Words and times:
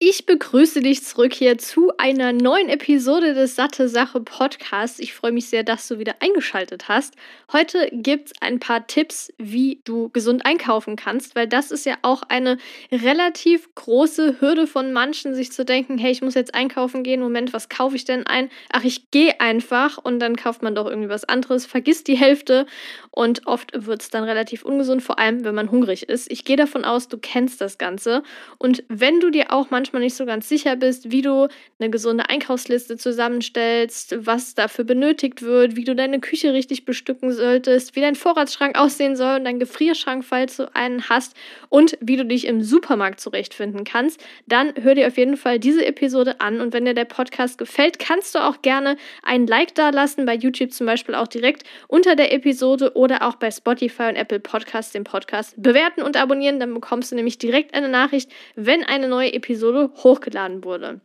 Ich 0.00 0.26
begrüße 0.26 0.80
dich 0.80 1.02
zurück 1.02 1.34
hier 1.34 1.58
zu 1.58 1.90
einer 1.98 2.32
neuen 2.32 2.68
Episode 2.68 3.34
des 3.34 3.56
Satte 3.56 3.88
Sache 3.88 4.20
Podcasts. 4.20 5.00
Ich 5.00 5.12
freue 5.12 5.32
mich 5.32 5.48
sehr, 5.48 5.64
dass 5.64 5.88
du 5.88 5.98
wieder 5.98 6.14
eingeschaltet 6.20 6.86
hast. 6.86 7.14
Heute 7.52 7.88
gibt 7.90 8.28
es 8.28 8.32
ein 8.40 8.60
paar 8.60 8.86
Tipps, 8.86 9.32
wie 9.38 9.80
du 9.82 10.08
gesund 10.10 10.46
einkaufen 10.46 10.94
kannst, 10.94 11.34
weil 11.34 11.48
das 11.48 11.72
ist 11.72 11.84
ja 11.84 11.96
auch 12.02 12.22
eine 12.22 12.58
relativ 12.92 13.74
große 13.74 14.40
Hürde 14.40 14.68
von 14.68 14.92
manchen, 14.92 15.34
sich 15.34 15.50
zu 15.50 15.64
denken, 15.64 15.98
hey, 15.98 16.12
ich 16.12 16.22
muss 16.22 16.34
jetzt 16.34 16.54
einkaufen 16.54 17.02
gehen. 17.02 17.20
Moment, 17.20 17.52
was 17.52 17.68
kaufe 17.68 17.96
ich 17.96 18.04
denn 18.04 18.24
ein? 18.24 18.50
Ach, 18.70 18.84
ich 18.84 19.10
gehe 19.10 19.40
einfach 19.40 19.98
und 19.98 20.20
dann 20.20 20.36
kauft 20.36 20.62
man 20.62 20.76
doch 20.76 20.86
irgendwie 20.86 21.08
was 21.08 21.24
anderes, 21.24 21.66
vergisst 21.66 22.06
die 22.06 22.16
Hälfte 22.16 22.66
und 23.10 23.48
oft 23.48 23.72
wird 23.74 24.02
es 24.02 24.10
dann 24.10 24.22
relativ 24.22 24.64
ungesund, 24.64 25.02
vor 25.02 25.18
allem 25.18 25.42
wenn 25.42 25.56
man 25.56 25.72
hungrig 25.72 26.08
ist. 26.08 26.30
Ich 26.30 26.44
gehe 26.44 26.56
davon 26.56 26.84
aus, 26.84 27.08
du 27.08 27.18
kennst 27.18 27.60
das 27.60 27.78
Ganze 27.78 28.22
und 28.58 28.84
wenn 28.88 29.18
du 29.18 29.30
dir 29.30 29.52
auch 29.52 29.70
manchmal 29.70 29.87
manchmal 29.88 30.02
nicht 30.02 30.16
so 30.16 30.26
ganz 30.26 30.48
sicher 30.48 30.76
bist, 30.76 31.10
wie 31.10 31.22
du 31.22 31.48
eine 31.78 31.88
gesunde 31.88 32.28
Einkaufsliste 32.28 32.98
zusammenstellst, 32.98 34.26
was 34.26 34.54
dafür 34.54 34.84
benötigt 34.84 35.40
wird, 35.40 35.76
wie 35.76 35.84
du 35.84 35.94
deine 35.96 36.20
Küche 36.20 36.52
richtig 36.52 36.84
bestücken 36.84 37.32
solltest, 37.32 37.96
wie 37.96 38.02
dein 38.02 38.14
Vorratsschrank 38.14 38.78
aussehen 38.78 39.16
soll 39.16 39.36
und 39.36 39.44
dein 39.44 39.58
Gefrierschrank, 39.58 40.26
falls 40.26 40.58
du 40.58 40.74
einen 40.74 41.08
hast 41.08 41.34
und 41.70 41.96
wie 42.02 42.16
du 42.16 42.26
dich 42.26 42.46
im 42.46 42.62
Supermarkt 42.62 43.18
zurechtfinden 43.18 43.84
kannst, 43.84 44.22
dann 44.46 44.74
hör 44.78 44.94
dir 44.94 45.06
auf 45.06 45.16
jeden 45.16 45.38
Fall 45.38 45.58
diese 45.58 45.86
Episode 45.86 46.38
an 46.40 46.60
und 46.60 46.74
wenn 46.74 46.84
dir 46.84 46.94
der 46.94 47.06
Podcast 47.06 47.56
gefällt, 47.56 47.98
kannst 47.98 48.34
du 48.34 48.40
auch 48.40 48.60
gerne 48.60 48.98
ein 49.22 49.46
Like 49.46 49.74
da 49.74 49.88
lassen, 49.88 50.26
bei 50.26 50.34
YouTube 50.34 50.72
zum 50.72 50.86
Beispiel 50.86 51.14
auch 51.14 51.28
direkt 51.28 51.62
unter 51.86 52.14
der 52.14 52.32
Episode 52.34 52.94
oder 52.94 53.26
auch 53.26 53.36
bei 53.36 53.50
Spotify 53.50 54.08
und 54.08 54.16
Apple 54.16 54.40
Podcasts 54.40 54.92
den 54.92 55.04
Podcast 55.04 55.54
bewerten 55.56 56.02
und 56.02 56.18
abonnieren, 56.18 56.60
dann 56.60 56.74
bekommst 56.74 57.10
du 57.10 57.16
nämlich 57.16 57.38
direkt 57.38 57.72
eine 57.72 57.88
Nachricht, 57.88 58.30
wenn 58.54 58.84
eine 58.84 59.08
neue 59.08 59.32
Episode 59.32 59.77
Episode 59.78 60.02
hochgeladen 60.02 60.64
wurde. 60.64 61.00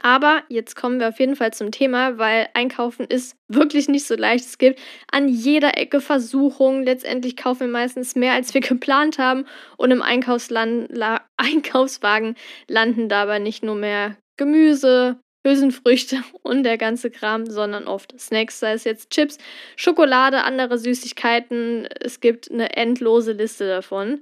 Aber 0.00 0.44
jetzt 0.48 0.76
kommen 0.76 1.00
wir 1.00 1.08
auf 1.08 1.18
jeden 1.18 1.34
Fall 1.34 1.52
zum 1.52 1.72
Thema, 1.72 2.18
weil 2.18 2.48
Einkaufen 2.54 3.04
ist 3.04 3.36
wirklich 3.48 3.88
nicht 3.88 4.06
so 4.06 4.14
leicht. 4.14 4.44
Es 4.44 4.58
gibt 4.58 4.78
an 5.10 5.28
jeder 5.28 5.76
Ecke 5.76 6.00
Versuchungen. 6.00 6.84
Letztendlich 6.84 7.36
kaufen 7.36 7.60
wir 7.62 7.68
meistens 7.68 8.14
mehr, 8.14 8.34
als 8.34 8.54
wir 8.54 8.60
geplant 8.68 9.18
haben. 9.18 9.44
Und 9.76 9.90
im 9.90 10.02
Einkaufswagen 11.36 12.36
landen 12.68 13.08
dabei 13.08 13.40
nicht 13.40 13.64
nur 13.64 13.74
mehr 13.74 14.16
Gemüse, 14.36 15.18
Hülsenfrüchte 15.48 16.22
und 16.42 16.62
der 16.62 16.76
ganze 16.76 17.10
Kram, 17.10 17.46
sondern 17.46 17.86
oft 17.86 18.18
Snacks, 18.20 18.60
sei 18.60 18.72
es 18.72 18.84
jetzt 18.84 19.10
Chips, 19.10 19.38
Schokolade, 19.76 20.44
andere 20.44 20.78
Süßigkeiten. 20.78 21.88
Es 22.00 22.20
gibt 22.20 22.50
eine 22.50 22.76
endlose 22.76 23.32
Liste 23.32 23.66
davon. 23.66 24.20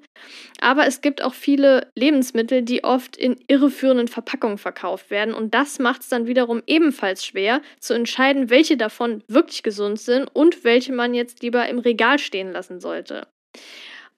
Aber 0.60 0.86
es 0.86 1.00
gibt 1.00 1.22
auch 1.22 1.34
viele 1.34 1.90
Lebensmittel, 1.94 2.62
die 2.62 2.84
oft 2.84 3.16
in 3.16 3.36
irreführenden 3.48 4.08
Verpackungen 4.08 4.58
verkauft 4.58 5.10
werden. 5.10 5.34
Und 5.34 5.54
das 5.54 5.78
macht 5.78 6.02
es 6.02 6.08
dann 6.08 6.26
wiederum 6.26 6.62
ebenfalls 6.66 7.24
schwer 7.24 7.60
zu 7.80 7.94
entscheiden, 7.94 8.50
welche 8.50 8.76
davon 8.76 9.22
wirklich 9.28 9.62
gesund 9.62 10.00
sind 10.00 10.28
und 10.32 10.64
welche 10.64 10.92
man 10.92 11.14
jetzt 11.14 11.42
lieber 11.42 11.68
im 11.68 11.78
Regal 11.78 12.18
stehen 12.18 12.52
lassen 12.52 12.80
sollte. 12.80 13.26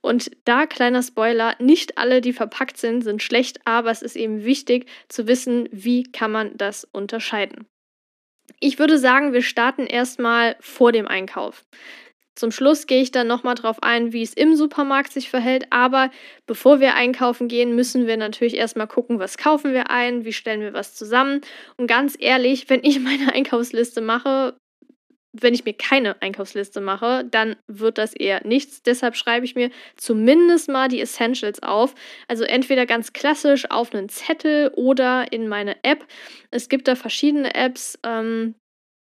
Und 0.00 0.30
da 0.44 0.66
kleiner 0.66 1.02
Spoiler, 1.02 1.56
nicht 1.58 1.98
alle, 1.98 2.20
die 2.20 2.32
verpackt 2.32 2.76
sind, 2.76 3.02
sind 3.02 3.22
schlecht, 3.22 3.60
aber 3.64 3.90
es 3.90 4.02
ist 4.02 4.16
eben 4.16 4.44
wichtig 4.44 4.88
zu 5.08 5.26
wissen, 5.26 5.68
wie 5.72 6.04
kann 6.04 6.30
man 6.30 6.56
das 6.56 6.84
unterscheiden. 6.84 7.66
Ich 8.60 8.78
würde 8.78 8.98
sagen, 8.98 9.32
wir 9.32 9.42
starten 9.42 9.86
erstmal 9.86 10.56
vor 10.60 10.92
dem 10.92 11.06
Einkauf. 11.06 11.64
Zum 12.38 12.52
Schluss 12.52 12.86
gehe 12.86 13.02
ich 13.02 13.10
dann 13.10 13.26
nochmal 13.26 13.56
drauf 13.56 13.82
ein, 13.82 14.12
wie 14.12 14.22
es 14.22 14.32
im 14.32 14.54
Supermarkt 14.54 15.12
sich 15.12 15.28
verhält. 15.28 15.66
Aber 15.70 16.12
bevor 16.46 16.78
wir 16.78 16.94
einkaufen 16.94 17.48
gehen, 17.48 17.74
müssen 17.74 18.06
wir 18.06 18.16
natürlich 18.16 18.56
erstmal 18.56 18.86
gucken, 18.86 19.18
was 19.18 19.38
kaufen 19.38 19.72
wir 19.72 19.90
ein, 19.90 20.24
wie 20.24 20.32
stellen 20.32 20.60
wir 20.60 20.72
was 20.72 20.94
zusammen. 20.94 21.40
Und 21.76 21.88
ganz 21.88 22.16
ehrlich, 22.16 22.70
wenn 22.70 22.84
ich 22.84 23.00
meine 23.00 23.32
Einkaufsliste 23.32 24.00
mache, 24.00 24.56
wenn 25.40 25.54
ich 25.54 25.64
mir 25.64 25.74
keine 25.74 26.20
Einkaufsliste 26.22 26.80
mache, 26.80 27.24
dann 27.30 27.56
wird 27.66 27.98
das 27.98 28.14
eher 28.14 28.46
nichts. 28.46 28.82
Deshalb 28.82 29.16
schreibe 29.16 29.44
ich 29.44 29.54
mir 29.54 29.70
zumindest 29.96 30.68
mal 30.68 30.88
die 30.88 31.00
Essentials 31.00 31.62
auf. 31.62 31.94
Also 32.28 32.44
entweder 32.44 32.86
ganz 32.86 33.12
klassisch 33.12 33.70
auf 33.70 33.94
einen 33.94 34.08
Zettel 34.08 34.72
oder 34.74 35.32
in 35.32 35.48
meine 35.48 35.76
App. 35.82 36.06
Es 36.50 36.68
gibt 36.68 36.88
da 36.88 36.94
verschiedene 36.94 37.54
Apps. 37.54 37.98
Ähm, 38.04 38.54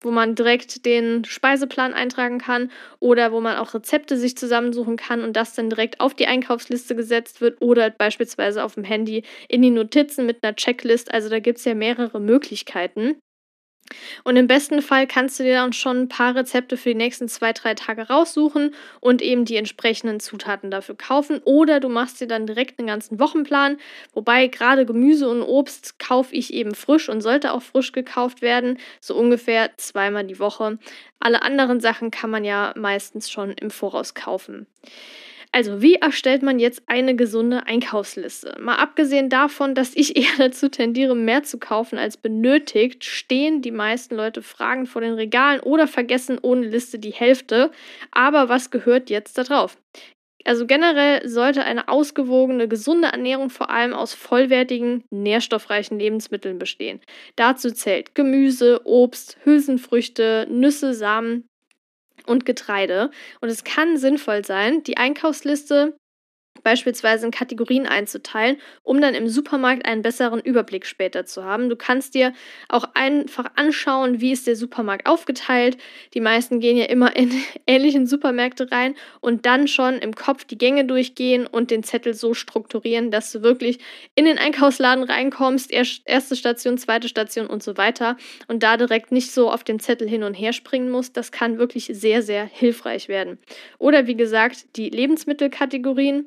wo 0.05 0.11
man 0.11 0.35
direkt 0.35 0.85
den 0.85 1.25
Speiseplan 1.25 1.95
eintragen 1.95 2.39
kann 2.39 2.71
oder 3.01 3.33
wo 3.33 3.41
man 3.41 3.57
auch 3.57 3.75
Rezepte 3.75 4.17
sich 4.17 4.37
zusammensuchen 4.37 4.97
kann 4.97 5.23
und 5.23 5.35
das 5.35 5.55
dann 5.55 5.71
direkt 5.71 6.01
auf 6.01 6.15
die 6.15 6.27
Einkaufsliste 6.27 6.95
gesetzt 6.95 7.41
wird 7.41 7.61
oder 7.61 7.91
beispielsweise 7.91 8.63
auf 8.63 8.75
dem 8.75 8.85
Handy 8.85 9.25
in 9.49 9.63
die 9.63 9.71
Notizen 9.71 10.27
mit 10.27 10.45
einer 10.45 10.55
Checklist. 10.55 11.13
Also 11.13 11.29
da 11.29 11.41
gibt 11.41 11.59
es 11.59 11.65
ja 11.65 11.75
mehrere 11.75 12.21
Möglichkeiten. 12.21 13.17
Und 14.25 14.37
im 14.37 14.47
besten 14.47 14.81
Fall 14.81 15.07
kannst 15.07 15.39
du 15.39 15.45
dir 15.45 15.55
dann 15.55 15.73
schon 15.73 16.03
ein 16.03 16.09
paar 16.09 16.35
Rezepte 16.35 16.77
für 16.77 16.91
die 16.91 16.95
nächsten 16.95 17.29
zwei, 17.29 17.53
drei 17.53 17.75
Tage 17.75 18.09
raussuchen 18.09 18.75
und 19.01 19.21
eben 19.21 19.45
die 19.45 19.57
entsprechenden 19.57 20.21
Zutaten 20.21 20.71
dafür 20.71 20.97
kaufen. 20.97 21.41
Oder 21.45 21.81
du 21.81 21.89
machst 21.89 22.21
dir 22.21 22.27
dann 22.27 22.47
direkt 22.47 22.79
einen 22.79 22.89
ganzen 22.89 23.19
Wochenplan. 23.21 23.77
Wobei 24.13 24.47
gerade 24.47 24.87
Gemüse 24.87 25.29
und 25.29 25.43
Obst 25.43 25.99
kaufe 25.99 26.35
ich 26.35 26.53
eben 26.55 26.75
frisch 26.75 27.09
und 27.09 27.21
sollte 27.21 27.53
auch 27.53 27.63
frisch 27.63 27.93
gekauft 27.93 28.43
werden. 28.43 28.79
So 29.01 29.15
ungefähr 29.15 29.71
zweimal 29.77 30.25
die 30.25 30.39
Woche. 30.39 30.79
Alle 31.21 31.43
anderen 31.43 31.81
Sachen 31.81 32.11
kann 32.11 32.31
man 32.31 32.45
ja 32.45 32.73
meistens 32.77 33.31
schon 33.31 33.53
im 33.53 33.71
Voraus 33.71 34.15
kaufen. 34.15 34.67
Also, 35.55 35.81
wie 35.81 35.95
erstellt 35.95 36.43
man 36.43 36.59
jetzt 36.59 36.83
eine 36.89 37.15
gesunde 37.15 37.65
Einkaufsliste? 37.65 38.57
Mal 38.59 38.75
abgesehen 38.75 39.29
davon, 39.29 39.77
dass 39.77 39.95
ich 39.95 40.17
eher 40.21 40.37
dazu 40.37 40.69
tendiere, 40.69 41.15
mehr 41.15 41.45
zu 41.45 41.61
kaufen 41.61 41.97
als 41.97 42.17
benötigt, 42.17 43.05
stehen 43.05 43.63
die 43.63 43.71
meisten 43.71 44.17
Leute 44.17 44.43
fragend 44.43 44.89
vor 44.89 45.01
den 45.01 45.15
Regalen 45.15 45.61
oder 45.61 45.87
vergessen 45.87 46.41
ohne 46.43 46.67
Liste 46.67 46.99
die 46.99 47.13
Hälfte. 47.13 47.71
Aber 48.11 48.49
was 48.49 48.73
gehört 48.73 49.11
jetzt 49.11 49.39
da 49.39 49.45
drauf? 49.45 49.77
Also 50.45 50.67
generell 50.67 51.27
sollte 51.29 51.63
eine 51.63 51.87
ausgewogene, 51.87 52.67
gesunde 52.67 53.09
Ernährung 53.09 53.49
vor 53.49 53.71
allem 53.71 53.93
aus 53.93 54.13
vollwertigen, 54.13 55.05
nährstoffreichen 55.11 56.01
Lebensmitteln 56.01 56.59
bestehen. 56.59 57.01
Dazu 57.37 57.71
zählt 57.71 58.17
Gemüse, 58.17 58.81
Obst, 58.85 59.39
Hülsenfrüchte, 59.45 60.49
Nüsse, 60.51 60.95
Samen, 60.95 61.49
und 62.27 62.47
Getreide. 62.47 63.11
Und 63.41 63.49
es 63.49 63.65
kann 63.65 63.97
sinnvoll 63.97 64.45
sein, 64.45 64.83
die 64.83 64.97
Einkaufsliste 64.97 65.97
beispielsweise 66.63 67.27
in 67.27 67.33
Kategorien 67.33 67.87
einzuteilen, 67.87 68.57
um 68.83 69.01
dann 69.01 69.15
im 69.15 69.29
Supermarkt 69.29 69.87
einen 69.87 70.03
besseren 70.03 70.41
Überblick 70.41 70.87
später 70.87 71.27
zu 71.27 71.45
haben. 71.45 71.69
Du 71.69 71.77
kannst 71.77 72.15
dir 72.15 72.33
auch 72.69 72.89
einfach 72.95 73.51
anschauen, 73.57 74.21
wie 74.21 74.33
ist 74.33 74.47
der 74.47 74.57
Supermarkt 74.57 75.07
aufgeteilt. 75.07 75.77
Die 76.15 76.21
meisten 76.21 76.61
gehen 76.61 76.77
ja 76.77 76.87
immer 76.87 77.15
in 77.17 77.31
ähnlichen 77.67 78.07
Supermärkte 78.07 78.71
rein 78.73 78.95
und 79.21 79.47
dann 79.47 79.69
schon 79.69 79.99
im 79.99 80.15
Kopf 80.15 80.45
die 80.45 80.59
Gänge 80.59 80.85
durchgehen 80.85 81.47
und 81.47 81.71
den 81.71 81.83
Zettel 81.83 82.15
so 82.15 82.35
strukturieren, 82.35 83.11
dass 83.11 83.31
du 83.33 83.43
wirklich 83.43 83.79
in 84.15 84.25
den 84.25 84.39
Einkaufsladen 84.39 85.05
reinkommst, 85.05 85.71
erste 85.73 86.37
Station, 86.37 86.79
zweite 86.79 87.09
Station 87.09 87.47
und 87.47 87.63
so 87.63 87.77
weiter 87.77 88.17
und 88.49 88.63
da 88.63 88.77
direkt 88.77 89.13
nicht 89.13 89.33
so 89.33 89.51
auf 89.51 89.65
den 89.65 89.81
Zettel 89.81 90.09
hin 90.09 90.23
und 90.23 90.35
her 90.35 90.53
springen 90.53 90.91
musst. 90.91 91.17
Das 91.17 91.31
kann 91.31 91.59
wirklich 91.59 91.91
sehr, 91.93 92.23
sehr 92.23 92.45
hilfreich 92.45 93.09
werden. 93.09 93.39
Oder 93.79 94.07
wie 94.07 94.17
gesagt, 94.17 94.77
die 94.77 94.89
Lebensmittelkategorien 94.89 96.27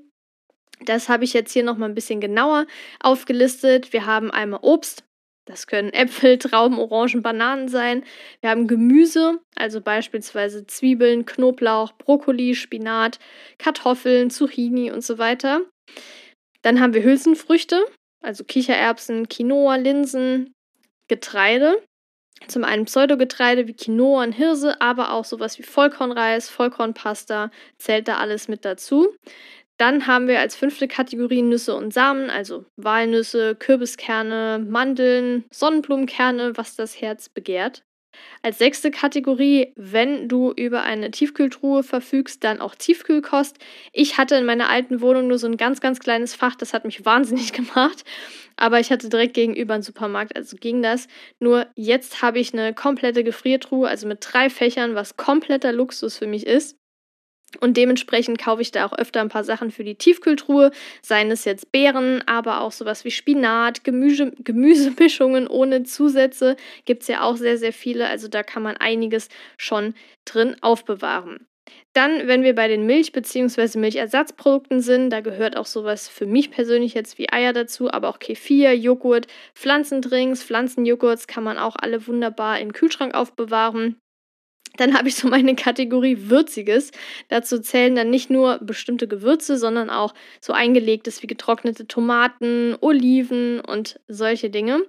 das 0.81 1.09
habe 1.09 1.23
ich 1.23 1.33
jetzt 1.33 1.51
hier 1.51 1.63
nochmal 1.63 1.89
ein 1.89 1.95
bisschen 1.95 2.21
genauer 2.21 2.65
aufgelistet. 2.99 3.93
Wir 3.93 4.05
haben 4.05 4.31
einmal 4.31 4.59
Obst. 4.61 5.03
Das 5.45 5.65
können 5.65 5.93
Äpfel, 5.93 6.37
Trauben, 6.39 6.77
Orangen, 6.77 7.21
Bananen 7.21 7.69
sein. 7.69 8.03
Wir 8.41 8.49
haben 8.49 8.67
Gemüse, 8.67 9.39
also 9.55 9.81
beispielsweise 9.81 10.67
Zwiebeln, 10.67 11.25
Knoblauch, 11.25 11.93
Brokkoli, 11.93 12.53
Spinat, 12.53 13.19
Kartoffeln, 13.57 14.29
Zucchini 14.29 14.91
und 14.91 15.03
so 15.03 15.17
weiter. 15.17 15.61
Dann 16.61 16.81
haben 16.81 16.93
wir 16.93 17.03
Hülsenfrüchte, 17.03 17.85
also 18.21 18.43
Kichererbsen, 18.43 19.29
Quinoa, 19.29 19.77
Linsen, 19.77 20.53
Getreide. 21.07 21.81
Zum 22.47 22.63
einen 22.63 22.85
Pseudogetreide 22.85 23.67
wie 23.67 23.73
Quinoa 23.73 24.23
und 24.23 24.31
Hirse, 24.33 24.79
aber 24.79 25.11
auch 25.11 25.25
sowas 25.25 25.57
wie 25.57 25.63
Vollkornreis, 25.63 26.49
Vollkornpasta 26.49 27.49
zählt 27.79 28.07
da 28.07 28.17
alles 28.17 28.47
mit 28.47 28.63
dazu. 28.63 29.15
Dann 29.77 30.07
haben 30.07 30.27
wir 30.27 30.39
als 30.39 30.55
fünfte 30.55 30.87
Kategorie 30.87 31.43
Nüsse 31.43 31.75
und 31.75 31.93
Samen, 31.93 32.29
also 32.29 32.65
Walnüsse, 32.77 33.55
Kürbiskerne, 33.55 34.65
Mandeln, 34.67 35.45
Sonnenblumenkerne, 35.51 36.57
was 36.57 36.75
das 36.75 36.99
Herz 36.99 37.29
begehrt. 37.29 37.83
Als 38.41 38.57
sechste 38.57 38.89
Kategorie, 38.89 39.73
wenn 39.75 40.27
du 40.27 40.51
über 40.51 40.81
eine 40.83 41.11
Tiefkühltruhe 41.11 41.83
verfügst, 41.83 42.43
dann 42.43 42.61
auch 42.61 42.73
Tiefkühlkost. 42.73 43.57
Ich 43.93 44.17
hatte 44.17 44.35
in 44.35 44.45
meiner 44.45 44.69
alten 44.69 45.01
Wohnung 45.01 45.27
nur 45.27 45.37
so 45.37 45.47
ein 45.47 45.57
ganz, 45.57 45.81
ganz 45.81 45.99
kleines 45.99 46.33
Fach, 46.33 46.55
das 46.55 46.73
hat 46.73 46.85
mich 46.85 47.05
wahnsinnig 47.05 47.53
gemacht. 47.53 48.03
Aber 48.55 48.79
ich 48.79 48.91
hatte 48.91 49.09
direkt 49.09 49.35
gegenüber 49.35 49.75
einen 49.75 49.83
Supermarkt, 49.83 50.35
also 50.35 50.57
ging 50.57 50.81
das. 50.81 51.07
Nur 51.39 51.67
jetzt 51.75 52.23
habe 52.23 52.39
ich 52.39 52.53
eine 52.53 52.73
komplette 52.73 53.23
Gefriertruhe, 53.23 53.87
also 53.87 54.07
mit 54.07 54.19
drei 54.21 54.49
Fächern, 54.49 54.95
was 54.95 55.17
kompletter 55.17 55.71
Luxus 55.71 56.17
für 56.17 56.27
mich 56.27 56.47
ist. 56.47 56.77
Und 57.61 57.77
dementsprechend 57.77 58.37
kaufe 58.39 58.61
ich 58.61 58.71
da 58.71 58.85
auch 58.85 58.97
öfter 58.97 59.21
ein 59.21 59.29
paar 59.29 59.45
Sachen 59.45 59.71
für 59.71 59.83
die 59.83 59.95
Tiefkühltruhe, 59.95 60.71
seien 61.01 61.31
es 61.31 61.45
jetzt 61.45 61.71
Beeren, 61.71 62.21
aber 62.27 62.61
auch 62.61 62.73
sowas 62.73 63.05
wie 63.05 63.11
Spinat, 63.11 63.83
Gemüse, 63.85 64.31
Gemüsemischungen 64.39 65.47
ohne 65.47 65.83
Zusätze 65.83 66.57
gibt 66.85 67.03
es 67.03 67.07
ja 67.07 67.21
auch 67.21 67.37
sehr, 67.37 67.57
sehr 67.57 67.73
viele. 67.73 68.07
Also 68.09 68.27
da 68.27 68.43
kann 68.43 68.63
man 68.63 68.75
einiges 68.77 69.29
schon 69.57 69.95
drin 70.25 70.57
aufbewahren. 70.61 71.47
Dann, 71.93 72.27
wenn 72.27 72.43
wir 72.43 72.53
bei 72.53 72.67
den 72.67 72.85
Milch- 72.85 73.11
bzw. 73.11 73.79
Milchersatzprodukten 73.79 74.81
sind, 74.81 75.09
da 75.09 75.21
gehört 75.21 75.57
auch 75.57 75.65
sowas 75.65 76.07
für 76.07 76.25
mich 76.25 76.51
persönlich 76.51 76.93
jetzt 76.93 77.17
wie 77.17 77.31
Eier 77.31 77.53
dazu, 77.53 77.91
aber 77.91 78.09
auch 78.09 78.19
Kefir, 78.19 78.73
Joghurt, 78.75 79.27
Pflanzendrinks, 79.55 80.43
Pflanzenjoghurts 80.43 81.27
kann 81.27 81.43
man 81.43 81.57
auch 81.57 81.75
alle 81.75 82.05
wunderbar 82.07 82.59
im 82.59 82.73
Kühlschrank 82.73 83.15
aufbewahren. 83.15 83.97
Dann 84.77 84.97
habe 84.97 85.09
ich 85.09 85.15
so 85.15 85.27
meine 85.27 85.55
Kategorie 85.55 86.29
Würziges. 86.29 86.91
Dazu 87.29 87.59
zählen 87.59 87.95
dann 87.95 88.09
nicht 88.09 88.29
nur 88.29 88.59
bestimmte 88.59 89.07
Gewürze, 89.07 89.57
sondern 89.57 89.89
auch 89.89 90.13
so 90.39 90.53
eingelegtes 90.53 91.21
wie 91.21 91.27
getrocknete 91.27 91.87
Tomaten, 91.87 92.75
Oliven 92.81 93.59
und 93.59 93.99
solche 94.07 94.49
Dinge. 94.49 94.83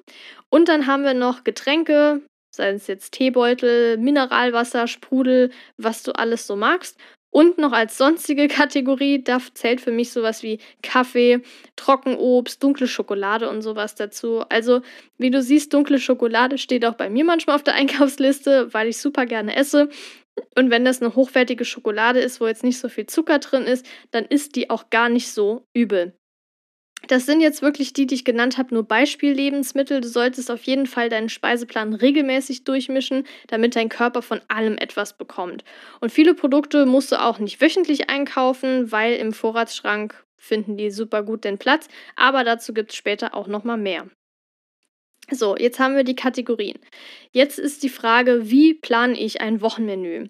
Und 0.51 0.69
dann 0.69 0.87
haben 0.87 1.03
wir 1.03 1.15
noch 1.15 1.45
Getränke, 1.45 2.23
sei 2.55 2.71
es 2.71 2.87
jetzt 2.87 3.13
Teebeutel, 3.13 3.97
Mineralwasser, 3.99 4.87
Sprudel, 4.87 5.51
was 5.77 6.03
du 6.03 6.13
alles 6.13 6.47
so 6.47 6.57
magst. 6.57 6.99
Und 7.31 7.59
noch 7.59 7.73
als 7.73 7.99
sonstige 7.99 8.49
Kategorie, 8.49 9.23
da 9.23 9.39
zählt 9.55 9.81
für 9.81 9.93
mich 9.93 10.11
sowas 10.13 10.43
wie 10.43 10.59
Kaffee, 10.83 11.41
Trockenobst, 11.77 12.63
dunkle 12.63 12.87
Schokolade 12.87 13.51
und 13.51 13.63
sowas 13.63 13.95
dazu. 13.95 14.41
Also, 14.49 14.81
wie 15.19 15.31
du 15.31 15.43
siehst, 15.43 15.73
dunkle 15.75 15.99
Schokolade 15.99 16.59
steht 16.59 16.87
auch 16.87 16.95
bei 16.95 17.11
mir 17.11 17.25
manchmal 17.25 17.57
auf 17.57 17.63
der 17.63 17.75
Einkaufsliste, 17.77 18.73
weil 18.73 18.89
ich 18.89 18.99
super 18.99 19.27
gerne 19.27 19.57
esse. 19.57 19.89
Und 20.57 20.71
wenn 20.71 20.85
das 20.85 21.03
eine 21.03 21.15
hochwertige 21.15 21.65
Schokolade 21.65 22.21
ist, 22.21 22.41
wo 22.41 22.47
jetzt 22.47 22.65
nicht 22.65 22.79
so 22.79 22.89
viel 22.89 23.07
Zucker 23.07 23.39
drin 23.41 23.65
ist, 23.65 23.87
dann 24.11 24.25
ist 24.25 24.57
die 24.57 24.71
auch 24.71 24.91
gar 24.91 25.09
nicht 25.09 25.31
so 25.31 25.67
übel. 25.75 26.18
Das 27.07 27.27
sind 27.27 27.41
jetzt 27.41 27.63
wirklich 27.63 27.93
die, 27.93 28.07
die 28.07 28.17
ich 28.17 28.25
genannt 28.25 28.59
habe, 28.59 28.75
nur 28.75 28.83
Beispiellebensmittel. 28.83 30.01
Du 30.01 30.09
solltest 30.09 30.51
auf 30.51 30.65
jeden 30.65 30.87
Fall 30.87 31.09
deinen 31.09 31.29
Speiseplan 31.29 31.95
regelmäßig 31.95 32.65
durchmischen, 32.65 33.25
damit 33.47 33.77
dein 33.77 33.89
Körper 33.89 34.21
von 34.21 34.41
allem 34.49 34.77
etwas 34.77 35.17
bekommt. 35.17 35.65
Und 36.01 36.11
viele 36.11 36.35
Produkte 36.35 36.87
musst 36.87 37.13
du 37.13 37.23
auch 37.23 37.39
nicht 37.39 37.61
wöchentlich 37.61 38.11
einkaufen, 38.11 38.91
weil 38.91 39.15
im 39.15 39.33
Vorratsschrank 39.33 40.25
finden 40.37 40.77
die 40.77 40.91
super 40.91 41.23
gut 41.23 41.45
den 41.45 41.59
Platz. 41.59 41.89
Aber 42.17 42.43
dazu 42.45 42.75
gibt 42.75 42.91
es 42.91 42.97
später 42.97 43.35
auch 43.35 43.47
nochmal 43.47 43.79
mehr. 43.79 44.07
So, 45.31 45.57
jetzt 45.57 45.79
haben 45.79 45.95
wir 45.95 46.05
die 46.05 46.17
Kategorien. 46.17 46.79
Jetzt 47.33 47.59
ist 47.59 47.83
die 47.83 47.91
Frage, 47.91 48.51
wie 48.51 48.75
plane 48.75 49.19
ich 49.19 49.41
ein 49.43 49.61
Wochenmenü? 49.61 50.29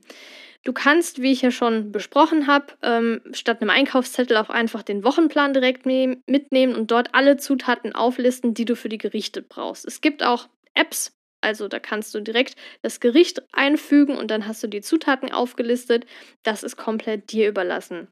Du 0.68 0.74
kannst, 0.74 1.22
wie 1.22 1.32
ich 1.32 1.40
ja 1.40 1.50
schon 1.50 1.92
besprochen 1.92 2.46
habe, 2.46 2.74
ähm, 2.82 3.22
statt 3.32 3.62
einem 3.62 3.70
Einkaufszettel 3.70 4.36
auch 4.36 4.50
einfach 4.50 4.82
den 4.82 5.02
Wochenplan 5.02 5.54
direkt 5.54 5.86
mitnehmen 5.86 6.74
und 6.74 6.90
dort 6.90 7.14
alle 7.14 7.38
Zutaten 7.38 7.94
auflisten, 7.94 8.52
die 8.52 8.66
du 8.66 8.76
für 8.76 8.90
die 8.90 8.98
Gerichte 8.98 9.40
brauchst. 9.40 9.86
Es 9.86 10.02
gibt 10.02 10.22
auch 10.22 10.46
Apps, 10.74 11.16
also 11.40 11.68
da 11.68 11.78
kannst 11.78 12.14
du 12.14 12.20
direkt 12.20 12.54
das 12.82 13.00
Gericht 13.00 13.40
einfügen 13.50 14.18
und 14.18 14.30
dann 14.30 14.46
hast 14.46 14.62
du 14.62 14.66
die 14.66 14.82
Zutaten 14.82 15.32
aufgelistet. 15.32 16.04
Das 16.42 16.62
ist 16.62 16.76
komplett 16.76 17.32
dir 17.32 17.48
überlassen. 17.48 18.08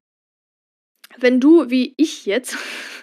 Wenn 1.18 1.40
du, 1.40 1.70
wie 1.70 1.94
ich 1.96 2.26
jetzt, 2.26 2.56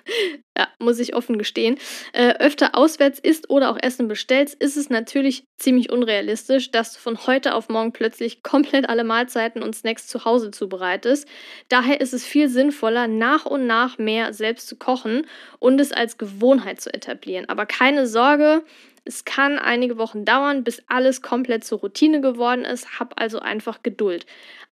ja, 0.57 0.67
muss 0.79 1.00
ich 1.00 1.15
offen 1.15 1.38
gestehen, 1.38 1.77
äh, 2.11 2.33
öfter 2.39 2.75
auswärts 2.75 3.19
isst 3.19 3.50
oder 3.50 3.69
auch 3.69 3.77
Essen 3.81 4.07
bestellst, 4.07 4.55
ist 4.55 4.77
es 4.77 4.89
natürlich 4.89 5.45
ziemlich 5.57 5.91
unrealistisch, 5.91 6.71
dass 6.71 6.94
du 6.94 7.00
von 7.00 7.25
heute 7.25 7.55
auf 7.55 7.69
morgen 7.69 7.94
plötzlich 7.94 8.44
komplett 8.44 8.88
alle 8.89 9.03
Mahlzeiten 9.03 9.63
und 9.63 9.75
Snacks 9.75 10.07
zu 10.07 10.25
Hause 10.25 10.51
zubereitest. 10.51 11.27
Daher 11.69 12.01
ist 12.01 12.13
es 12.13 12.25
viel 12.25 12.50
sinnvoller, 12.50 13.07
nach 13.07 13.45
und 13.45 13.65
nach 13.65 13.97
mehr 13.97 14.33
selbst 14.33 14.67
zu 14.67 14.75
kochen 14.75 15.25
und 15.59 15.79
es 15.79 15.91
als 15.91 16.17
Gewohnheit 16.17 16.81
zu 16.81 16.94
etablieren. 16.94 17.47
Aber 17.49 17.65
keine 17.65 18.06
Sorge, 18.06 18.63
es 19.06 19.25
kann 19.25 19.59
einige 19.59 19.97
Wochen 19.97 20.23
dauern, 20.23 20.63
bis 20.63 20.81
alles 20.88 21.21
komplett 21.21 21.63
zur 21.63 21.79
Routine 21.79 22.21
geworden 22.21 22.63
ist. 22.63 22.99
Hab 22.99 23.19
also 23.19 23.39
einfach 23.39 23.83
Geduld. 23.83 24.25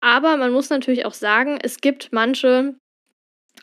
Aber 0.02 0.38
man 0.38 0.52
muss 0.52 0.70
natürlich 0.70 1.06
auch 1.06 1.14
sagen, 1.14 1.60
es 1.62 1.82
gibt 1.82 2.10
manche 2.12 2.76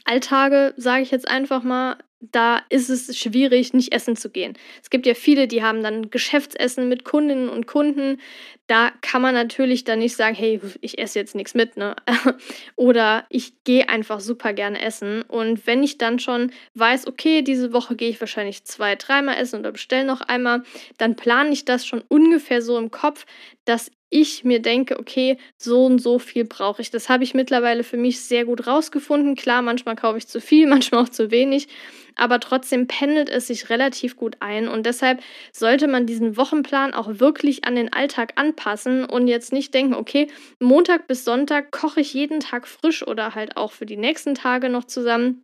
Alltage, 0.05 0.75
sage 0.77 1.03
ich 1.03 1.11
jetzt 1.11 1.29
einfach 1.29 1.63
mal, 1.63 1.97
da 2.31 2.61
ist 2.69 2.89
es 2.89 3.19
schwierig, 3.19 3.75
nicht 3.75 3.93
essen 3.93 4.15
zu 4.15 4.31
gehen. 4.31 4.57
Es 4.81 4.91
gibt 4.91 5.07
ja 5.07 5.15
viele, 5.15 5.49
die 5.49 5.63
haben 5.65 5.83
dann 5.83 6.11
Geschäftsessen 6.11 6.89
mit 6.89 7.05
Kundinnen 7.05 7.49
und 7.49 7.67
Kunden. 7.67 8.21
Da 8.69 8.93
kann 9.01 9.23
man 9.23 9.35
natürlich 9.35 9.83
dann 9.83 9.99
nicht 9.99 10.15
sagen, 10.15 10.37
hey, 10.37 10.61
ich 10.81 10.99
esse 10.99 11.19
jetzt 11.19 11.35
nichts 11.35 11.55
mit, 11.55 11.77
ne? 11.77 11.97
Oder 12.77 13.27
ich 13.29 13.65
gehe 13.65 13.89
einfach 13.89 14.21
super 14.21 14.53
gerne 14.53 14.81
essen. 14.81 15.23
Und 15.23 15.67
wenn 15.67 15.83
ich 15.83 15.99
dann 15.99 16.21
schon 16.21 16.53
weiß, 16.75 17.09
okay, 17.09 17.43
diese 17.43 17.73
Woche 17.73 17.97
gehe 17.97 18.11
ich 18.11 18.21
wahrscheinlich 18.21 18.65
zwei, 18.65 18.95
dreimal 18.95 19.37
essen 19.37 19.59
oder 19.59 19.73
bestelle 19.73 20.05
noch 20.05 20.21
einmal, 20.21 20.63
dann 20.99 21.17
plane 21.17 21.51
ich 21.51 21.65
das 21.65 21.85
schon 21.85 22.03
ungefähr 22.07 22.63
so 22.63 22.79
im 22.79 22.93
Kopf, 22.93 23.27
dass 23.65 23.91
ich 24.12 24.44
mir 24.44 24.61
denke, 24.61 24.99
okay, 24.99 25.38
so 25.56 25.87
und 25.87 25.99
so 25.99 26.19
viel 26.19 26.44
brauche 26.44 26.82
ich. 26.82 26.91
Das 26.91 27.09
habe 27.09 27.25
ich 27.25 27.35
mittlerweile 27.35 27.82
für 27.82 27.97
mich 27.97 28.20
sehr 28.20 28.44
gut 28.44 28.67
rausgefunden. 28.67 29.35
Klar, 29.35 29.62
manchmal 29.62 29.97
kaufe 29.97 30.19
ich 30.19 30.29
zu 30.29 30.41
viel, 30.41 30.67
manchmal 30.69 31.05
auch 31.05 31.09
zu 31.09 31.31
wenig, 31.31 31.69
aber 32.14 32.38
trotzdem 32.41 32.87
pendelt 32.87 33.31
es 33.31 33.47
sich 33.47 33.70
relativ 33.70 34.17
gut 34.17 34.37
ein 34.41 34.69
und 34.69 34.85
deshalb 34.85 35.23
sollte 35.53 35.88
man 35.88 36.06
diesen 36.06 36.37
Wochenplan 36.37 36.93
auch 36.93 37.19
wirklich 37.20 37.64
an 37.64 37.75
den 37.75 37.93
Alltag 37.93 38.35
anpassen 38.37 39.05
und 39.05 39.29
jetzt 39.29 39.53
nicht 39.53 39.73
denken, 39.73 39.94
okay, 39.94 40.29
Montag 40.61 41.06
bis 41.06 41.25
Sonntag 41.25 41.70
koche 41.70 42.00
ich 42.00 42.12
jeden 42.12 42.41
Tag 42.41 42.69
frisch 42.69 43.06
oder 43.06 43.35
halt 43.35 43.56
auch 43.56 43.73
für 43.73 43.87
die 43.87 43.97
nächsten 43.97 44.35
Tage 44.35 44.69
noch 44.69 44.85
zusammen 44.85 45.43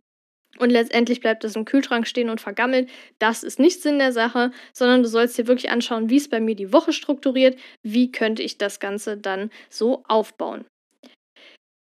und 0.59 0.69
letztendlich 0.69 1.21
bleibt 1.21 1.43
das 1.43 1.55
im 1.55 1.65
Kühlschrank 1.65 2.07
stehen 2.07 2.29
und 2.29 2.41
vergammelt. 2.41 2.89
Das 3.17 3.43
ist 3.43 3.59
nicht 3.59 3.81
Sinn 3.81 3.99
der 3.99 4.11
Sache, 4.11 4.51
sondern 4.73 5.03
du 5.03 5.09
sollst 5.09 5.37
dir 5.37 5.47
wirklich 5.47 5.71
anschauen, 5.71 6.09
wie 6.09 6.17
ist 6.17 6.29
bei 6.29 6.39
mir 6.39 6.55
die 6.55 6.73
Woche 6.73 6.93
strukturiert, 6.93 7.57
wie 7.81 8.11
könnte 8.11 8.43
ich 8.43 8.57
das 8.57 8.79
Ganze 8.79 9.17
dann 9.17 9.49
so 9.69 10.03
aufbauen. 10.07 10.65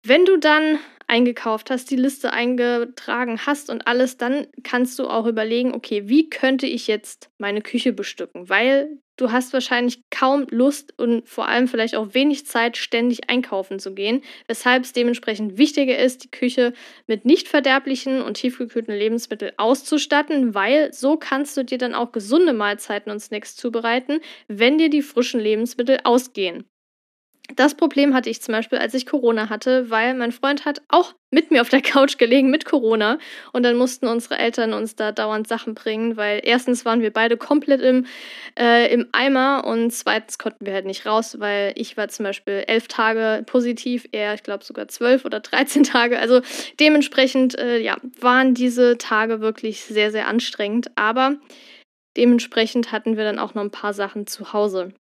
Wenn 0.08 0.26
du 0.26 0.38
dann 0.38 0.80
eingekauft 1.08 1.70
hast, 1.72 1.90
die 1.90 1.96
Liste 1.96 2.32
eingetragen 2.32 3.40
hast 3.46 3.70
und 3.70 3.88
alles, 3.88 4.18
dann 4.18 4.48
kannst 4.64 5.00
du 5.00 5.08
auch 5.08 5.26
überlegen, 5.26 5.74
okay, 5.74 6.08
wie 6.08 6.30
könnte 6.30 6.68
ich 6.68 6.88
jetzt 6.88 7.30
meine 7.38 7.62
Küche 7.62 7.94
bestücken? 7.94 8.50
Weil 8.50 9.00
du 9.18 9.32
hast 9.32 9.54
wahrscheinlich 9.54 10.02
kaum 10.10 10.48
Lust 10.50 10.94
und 10.98 11.28
vor 11.28 11.48
allem 11.48 11.68
vielleicht 11.68 11.96
auch 11.96 12.14
wenig 12.14 12.46
Zeit, 12.46 12.78
ständig 12.78 13.30
einkaufen 13.30 13.80
zu 13.80 13.94
gehen, 13.94 14.22
weshalb 14.48 14.84
es 14.84 14.94
dementsprechend 14.94 15.58
wichtiger 15.58 15.98
ist, 15.98 16.24
die 16.24 16.32
Küche 16.32 16.74
mit 17.08 17.26
nicht 17.26 17.48
verderblichen 17.48 18.22
und 18.22 18.36
tiefgekühlten 18.36 18.94
Lebensmitteln 18.94 19.54
auszustatten, 19.58 20.54
weil 20.54 20.94
so 20.94 21.18
kannst 21.18 21.58
du 21.58 21.64
dir 21.64 21.78
dann 21.78 21.96
auch 21.96 22.12
gesunde 22.12 22.54
Mahlzeiten 22.54 23.12
und 23.12 23.20
Snacks 23.20 23.56
zubereiten, 23.56 24.20
wenn 24.48 24.78
dir 24.78 24.90
die 24.90 25.02
frischen 25.02 25.40
Lebensmittel 25.40 26.00
ausgehen. 26.04 26.66
Das 27.54 27.76
Problem 27.76 28.16
hatte 28.16 28.30
ich 28.30 28.42
zum 28.42 28.54
Beispiel, 28.54 28.80
als 28.80 28.96
ich 28.96 29.06
Corona 29.06 29.50
hatte, 29.50 29.92
weil 29.92 30.16
mein 30.16 30.32
Freund 30.32 30.66
hat 30.66 30.82
auch 30.88 31.14
mit 31.30 31.52
mir 31.52 31.62
auf 31.62 31.70
der 31.70 31.82
Couch 31.82 32.18
gelegen 32.18 32.50
mit 32.50 32.66
Corona 32.66 33.20
und 33.54 33.62
dann 33.62 33.76
mussten 33.78 34.08
unsere 34.08 34.40
Eltern 34.40 34.74
uns 34.74 34.96
da 34.96 35.12
dauernd 35.12 35.48
Sachen 35.48 35.76
bringen, 35.76 36.18
weil 36.18 36.42
erstens 36.44 36.86
waren 36.86 37.02
wir 37.02 37.14
beide 37.14 37.38
komplett 37.38 37.82
im, 37.82 38.08
äh, 38.58 38.92
im 38.92 39.08
Eimer 39.12 39.64
und 39.66 39.92
zweitens 39.92 40.40
konnten 40.40 40.66
wir 40.66 40.74
halt 40.74 40.86
nicht 40.88 41.06
raus, 41.06 41.40
weil 41.40 41.74
ich 41.76 41.98
war 41.98 42.08
zum 42.08 42.24
Beispiel 42.24 42.64
elf 42.66 42.88
Tage 42.88 43.44
positiv, 43.46 44.08
er, 44.12 44.34
ich 44.34 44.44
glaube 44.44 44.64
sogar 44.64 44.88
zwölf 44.88 45.24
oder 45.24 45.40
dreizehn 45.40 45.84
Tage. 45.84 46.18
Also 46.20 46.42
dementsprechend, 46.80 47.60
äh, 47.60 47.78
ja, 47.78 47.98
waren 48.20 48.56
diese 48.56 48.98
Tage 48.98 49.40
wirklich 49.40 49.82
sehr, 49.82 50.12
sehr 50.12 50.28
anstrengend, 50.28 50.90
aber 50.96 51.36
dementsprechend 52.18 52.92
hatten 52.92 53.18
wir 53.18 53.24
dann 53.24 53.38
auch 53.38 53.54
noch 53.54 53.62
ein 53.62 53.72
paar 53.72 53.94
Sachen 53.94 54.26
zu 54.26 54.52
Hause. 54.52 54.94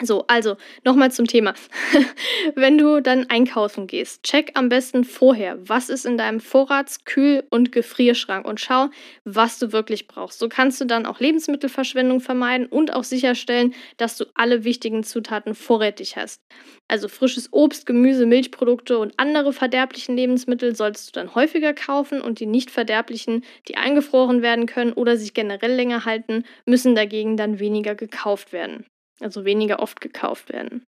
So, 0.00 0.24
also 0.26 0.56
nochmal 0.84 1.12
zum 1.12 1.26
Thema. 1.26 1.54
Wenn 2.56 2.76
du 2.76 3.00
dann 3.00 3.28
einkaufen 3.30 3.86
gehst, 3.86 4.24
check 4.24 4.50
am 4.54 4.68
besten 4.68 5.04
vorher, 5.04 5.58
was 5.68 5.90
ist 5.90 6.06
in 6.06 6.16
deinem 6.16 6.40
Vorrats-, 6.40 7.04
Kühl- 7.04 7.44
und 7.50 7.70
Gefrierschrank 7.70 8.46
und 8.46 8.58
schau, 8.58 8.88
was 9.24 9.58
du 9.60 9.72
wirklich 9.72 10.08
brauchst. 10.08 10.40
So 10.40 10.48
kannst 10.48 10.80
du 10.80 10.86
dann 10.86 11.06
auch 11.06 11.20
Lebensmittelverschwendung 11.20 12.20
vermeiden 12.20 12.66
und 12.66 12.94
auch 12.94 13.04
sicherstellen, 13.04 13.74
dass 13.96 14.16
du 14.16 14.24
alle 14.34 14.64
wichtigen 14.64 15.04
Zutaten 15.04 15.54
vorrätig 15.54 16.16
hast. 16.16 16.40
Also 16.88 17.06
frisches 17.06 17.52
Obst, 17.52 17.86
Gemüse, 17.86 18.26
Milchprodukte 18.26 18.98
und 18.98 19.14
andere 19.18 19.52
verderblichen 19.52 20.16
Lebensmittel 20.16 20.74
solltest 20.74 21.08
du 21.08 21.20
dann 21.20 21.34
häufiger 21.36 21.74
kaufen 21.74 22.20
und 22.20 22.40
die 22.40 22.46
nicht 22.46 22.72
verderblichen, 22.72 23.44
die 23.68 23.76
eingefroren 23.76 24.42
werden 24.42 24.66
können 24.66 24.94
oder 24.94 25.16
sich 25.16 25.32
generell 25.32 25.74
länger 25.74 26.04
halten, 26.04 26.44
müssen 26.66 26.96
dagegen 26.96 27.36
dann 27.36 27.60
weniger 27.60 27.94
gekauft 27.94 28.52
werden 28.52 28.86
also 29.22 29.44
weniger 29.44 29.80
oft 29.80 30.00
gekauft 30.00 30.52
werden. 30.52 30.84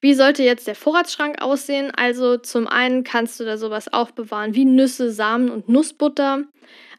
Wie 0.00 0.14
sollte 0.14 0.42
jetzt 0.42 0.66
der 0.66 0.74
Vorratsschrank 0.74 1.40
aussehen? 1.40 1.90
Also 1.90 2.36
zum 2.36 2.66
einen 2.66 3.04
kannst 3.04 3.40
du 3.40 3.44
da 3.44 3.56
sowas 3.56 3.92
aufbewahren 3.92 4.54
wie 4.54 4.64
Nüsse, 4.64 5.10
Samen 5.10 5.50
und 5.50 5.68
Nussbutter, 5.68 6.44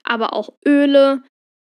aber 0.04 0.34
auch 0.34 0.54
Öle, 0.66 1.22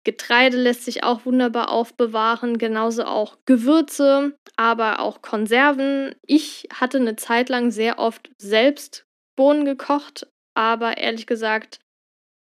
Getreide 0.04 0.56
lässt 0.56 0.86
sich 0.86 1.04
auch 1.04 1.26
wunderbar 1.26 1.70
aufbewahren, 1.70 2.56
genauso 2.56 3.04
auch 3.04 3.36
Gewürze, 3.44 4.36
aber 4.56 5.00
auch 5.00 5.20
Konserven. 5.20 6.14
Ich 6.22 6.66
hatte 6.72 6.98
eine 6.98 7.16
Zeit 7.16 7.50
lang 7.50 7.70
sehr 7.70 7.98
oft 7.98 8.30
selbst 8.38 9.04
Bohnen 9.36 9.66
gekocht, 9.66 10.26
aber 10.54 10.96
ehrlich 10.96 11.26
gesagt 11.26 11.80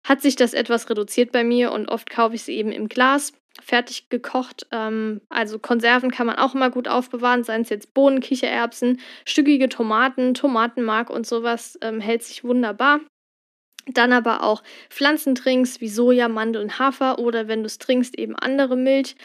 hat 0.06 0.22
sich 0.22 0.36
das 0.36 0.54
etwas 0.54 0.88
reduziert 0.90 1.32
bei 1.32 1.44
mir 1.44 1.72
und 1.72 1.88
oft 1.88 2.08
kaufe 2.10 2.34
ich 2.34 2.42
sie 2.42 2.54
eben 2.54 2.72
im 2.72 2.88
Glas 2.88 3.32
fertig 3.62 4.08
gekocht. 4.08 4.66
Ähm, 4.72 5.20
also 5.28 5.58
Konserven 5.58 6.10
kann 6.10 6.26
man 6.26 6.36
auch 6.36 6.54
immer 6.54 6.70
gut 6.70 6.88
aufbewahren, 6.88 7.44
seien 7.44 7.62
es 7.62 7.68
jetzt 7.68 7.94
Bohnen, 7.94 8.20
Kichererbsen, 8.20 9.00
stückige 9.24 9.68
Tomaten, 9.68 10.34
Tomatenmark 10.34 11.10
und 11.10 11.26
sowas 11.26 11.78
ähm, 11.82 12.00
hält 12.00 12.22
sich 12.22 12.44
wunderbar. 12.44 13.00
Dann 13.86 14.12
aber 14.12 14.42
auch 14.42 14.62
Pflanzentrinks 14.90 15.80
wie 15.80 15.88
Soja, 15.88 16.28
Mandel 16.28 16.62
und 16.62 16.78
Hafer 16.78 17.18
oder 17.18 17.48
wenn 17.48 17.60
du 17.60 17.66
es 17.66 17.78
trinkst, 17.78 18.18
eben 18.18 18.36
andere 18.36 18.76
Milch. 18.76 19.16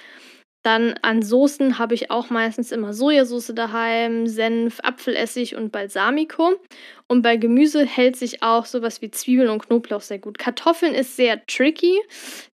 Dann 0.64 0.96
an 1.02 1.22
Soßen 1.22 1.78
habe 1.78 1.94
ich 1.94 2.10
auch 2.10 2.30
meistens 2.30 2.72
immer 2.72 2.94
Sojasauce 2.94 3.52
daheim, 3.54 4.28
Senf, 4.28 4.80
Apfelessig 4.82 5.58
und 5.58 5.74
Balsamico. 5.74 6.56
Und 7.08 7.22
bei 7.22 7.36
Gemüse 7.36 7.86
hält 7.86 8.16
sich 8.16 8.44
auch 8.44 8.66
sowas 8.66 9.02
wie 9.02 9.12
Zwiebeln 9.12 9.50
und 9.50 9.68
Knoblauch 9.68 10.00
sehr 10.00 10.20
gut. 10.20 10.38
Kartoffeln 10.40 10.96
ist 10.96 11.18
sehr 11.18 11.46
tricky. 11.48 12.00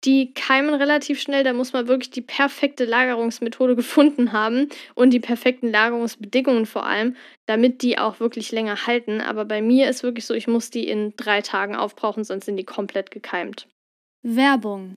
Die 0.04 0.32
keimen 0.34 0.74
relativ 0.74 1.20
schnell. 1.20 1.42
Da 1.42 1.52
muss 1.52 1.72
man 1.72 1.88
wirklich 1.88 2.10
die 2.10 2.22
perfekte 2.22 2.84
Lagerungsmethode 2.84 3.74
gefunden 3.76 4.32
haben 4.32 4.68
und 4.94 5.10
die 5.10 5.20
perfekten 5.20 5.72
Lagerungsbedingungen 5.72 6.66
vor 6.66 6.86
allem, 6.86 7.16
damit 7.46 7.82
die 7.82 7.98
auch 7.98 8.20
wirklich 8.20 8.52
länger 8.52 8.86
halten. 8.86 9.20
Aber 9.20 9.44
bei 9.44 9.60
mir 9.60 9.90
ist 9.90 10.04
wirklich 10.04 10.26
so, 10.26 10.34
ich 10.34 10.46
muss 10.46 10.70
die 10.70 10.86
in 10.88 11.12
drei 11.16 11.42
Tagen 11.42 11.74
aufbrauchen, 11.74 12.22
sonst 12.22 12.44
sind 12.44 12.56
die 12.56 12.64
komplett 12.64 13.10
gekeimt. 13.10 13.66
Werbung 14.22 14.96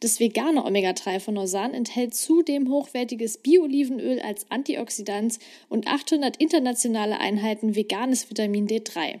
Das 0.00 0.20
vegane 0.20 0.64
Omega-3 0.64 1.20
von 1.20 1.34
Norsan 1.34 1.74
enthält 1.74 2.14
zudem 2.14 2.70
hochwertiges 2.70 3.38
Bio-Olivenöl 3.38 4.20
als 4.20 4.50
Antioxidant 4.50 5.38
und 5.68 5.86
800 5.86 6.36
internationale 6.36 7.20
Einheiten 7.20 7.74
veganes 7.74 8.30
Vitamin 8.30 8.66
D3. 8.66 9.20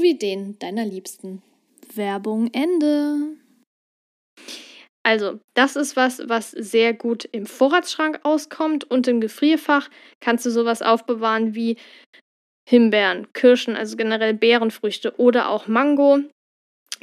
den 0.17 0.59
deiner 0.59 0.85
Liebsten. 0.85 1.41
Werbung 1.95 2.49
Ende. 2.53 3.37
Also, 5.03 5.39
das 5.55 5.75
ist 5.75 5.95
was, 5.95 6.27
was 6.29 6.51
sehr 6.51 6.93
gut 6.93 7.25
im 7.31 7.45
Vorratsschrank 7.45 8.19
auskommt 8.23 8.83
und 8.83 9.07
im 9.07 9.19
Gefrierfach 9.19 9.89
kannst 10.19 10.45
du 10.45 10.51
sowas 10.51 10.81
aufbewahren 10.81 11.55
wie 11.55 11.77
Himbeeren, 12.69 13.33
Kirschen, 13.33 13.75
also 13.75 13.97
generell 13.97 14.33
Beerenfrüchte 14.33 15.19
oder 15.19 15.49
auch 15.49 15.67
Mango. 15.67 16.19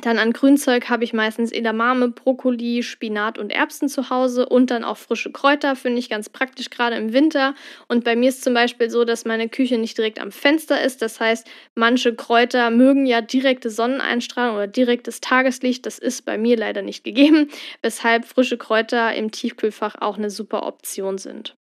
Dann 0.01 0.19
an 0.19 0.33
Grünzeug 0.33 0.89
habe 0.89 1.03
ich 1.03 1.13
meistens 1.13 1.51
Edamame, 1.51 2.09
Brokkoli, 2.09 2.85
Spinat 2.85 3.37
und 3.37 3.51
Erbsen 3.51 3.89
zu 3.89 4.11
Hause 4.11 4.49
und 4.49 4.71
dann 4.71 4.85
auch 4.85 4.97
frische 4.97 5.33
Kräuter, 5.33 5.75
finde 5.75 5.99
ich 5.99 6.09
ganz 6.09 6.29
praktisch 6.29 6.71
gerade 6.71 6.95
im 6.97 7.13
Winter. 7.13 7.55
Und 7.89 8.05
bei 8.05 8.15
mir 8.15 8.29
ist 8.29 8.45
zum 8.45 8.55
Beispiel 8.55 8.91
so, 8.91 9.05
dass 9.05 9.25
meine 9.25 9.49
Küche 9.49 9.77
nicht 9.77 9.99
direkt 9.99 10.21
am 10.21 10.31
Fenster 10.31 10.81
ist. 10.81 11.03
Das 11.03 11.19
heißt, 11.19 11.49
manche 11.75 12.15
Kräuter 12.15 12.71
mögen 12.71 13.07
ja 13.07 13.21
direkte 13.21 13.71
Sonneneinstrahlung 13.71 14.55
oder 14.55 14.69
direktes 14.69 15.21
Tageslicht. 15.21 15.85
Das 15.85 15.99
ist 15.99 16.25
bei 16.25 16.39
mir 16.39 16.57
leider 16.57 16.83
nicht 16.83 17.03
gegeben, 17.03 17.49
weshalb 17.83 18.25
frische 18.25 18.57
Kräuter 18.57 19.15
im 19.15 19.33
Tiefkühlfach 19.33 19.97
auch 20.01 20.17
eine 20.17 20.31
super 20.31 20.65
Option 20.65 21.19
sind. 21.19 21.57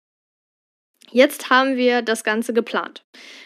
Jetzt 1.11 1.49
haben 1.49 1.76
wir 1.76 2.02
das 2.02 2.23
Ganze 2.23 2.52
geplant. 2.52 3.02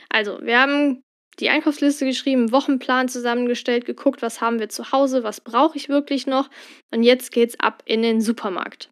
Also, 0.08 0.40
wir 0.42 0.58
haben 0.58 1.04
die 1.38 1.48
Einkaufsliste 1.48 2.04
geschrieben, 2.04 2.52
Wochenplan 2.52 3.08
zusammengestellt, 3.08 3.84
geguckt, 3.84 4.22
was 4.22 4.40
haben 4.40 4.58
wir 4.58 4.68
zu 4.68 4.92
Hause, 4.92 5.22
was 5.22 5.40
brauche 5.40 5.76
ich 5.76 5.88
wirklich 5.88 6.26
noch. 6.26 6.50
Und 6.92 7.02
jetzt 7.02 7.32
geht's 7.32 7.58
ab 7.58 7.82
in 7.86 8.02
den 8.02 8.20
Supermarkt. 8.20 8.90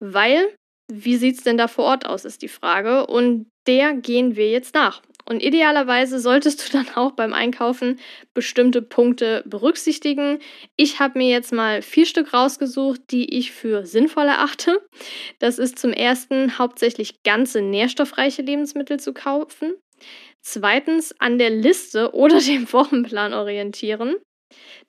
Weil, 0.00 0.54
wie 0.92 1.16
sieht's 1.16 1.42
denn 1.42 1.56
da 1.56 1.68
vor 1.68 1.84
Ort 1.84 2.06
aus, 2.06 2.24
ist 2.24 2.42
die 2.42 2.48
Frage. 2.48 3.06
Und 3.06 3.46
der 3.66 3.94
gehen 3.94 4.36
wir 4.36 4.50
jetzt 4.50 4.74
nach. 4.74 5.02
Und 5.28 5.42
idealerweise 5.42 6.20
solltest 6.20 6.66
du 6.66 6.72
dann 6.76 6.88
auch 6.94 7.12
beim 7.12 7.32
Einkaufen 7.32 7.98
bestimmte 8.34 8.82
Punkte 8.82 9.42
berücksichtigen. 9.46 10.38
Ich 10.76 11.00
habe 11.00 11.18
mir 11.18 11.28
jetzt 11.28 11.52
mal 11.52 11.82
vier 11.82 12.06
Stück 12.06 12.32
rausgesucht, 12.32 13.00
die 13.10 13.36
ich 13.36 13.52
für 13.52 13.84
sinnvoll 13.86 14.26
erachte. 14.26 14.80
Das 15.38 15.58
ist 15.58 15.78
zum 15.78 15.92
ersten 15.92 16.58
hauptsächlich 16.58 17.22
ganze 17.22 17.60
nährstoffreiche 17.60 18.42
Lebensmittel 18.42 19.00
zu 19.00 19.12
kaufen. 19.12 19.74
Zweitens 20.48 21.12
an 21.18 21.38
der 21.38 21.50
Liste 21.50 22.14
oder 22.14 22.40
dem 22.40 22.72
Wochenplan 22.72 23.34
orientieren. 23.34 24.14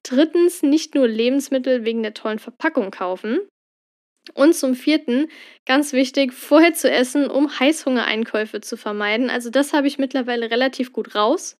Drittens 0.03 0.61
nicht 0.61 0.93
nur 0.93 1.07
Lebensmittel 1.07 1.83
wegen 1.83 2.03
der 2.03 2.13
tollen 2.13 2.37
Verpackung 2.37 2.91
kaufen. 2.91 3.39
Und 4.33 4.53
zum 4.53 4.75
vierten, 4.75 5.27
ganz 5.65 5.93
wichtig, 5.93 6.33
vorher 6.33 6.73
zu 6.73 6.89
essen, 6.89 7.29
um 7.29 7.59
Heißhungereinkäufe 7.59 8.61
zu 8.61 8.77
vermeiden. 8.77 9.29
Also 9.29 9.49
das 9.49 9.73
habe 9.73 9.87
ich 9.87 9.97
mittlerweile 9.97 10.49
relativ 10.49 10.93
gut 10.93 11.15
raus. 11.15 11.57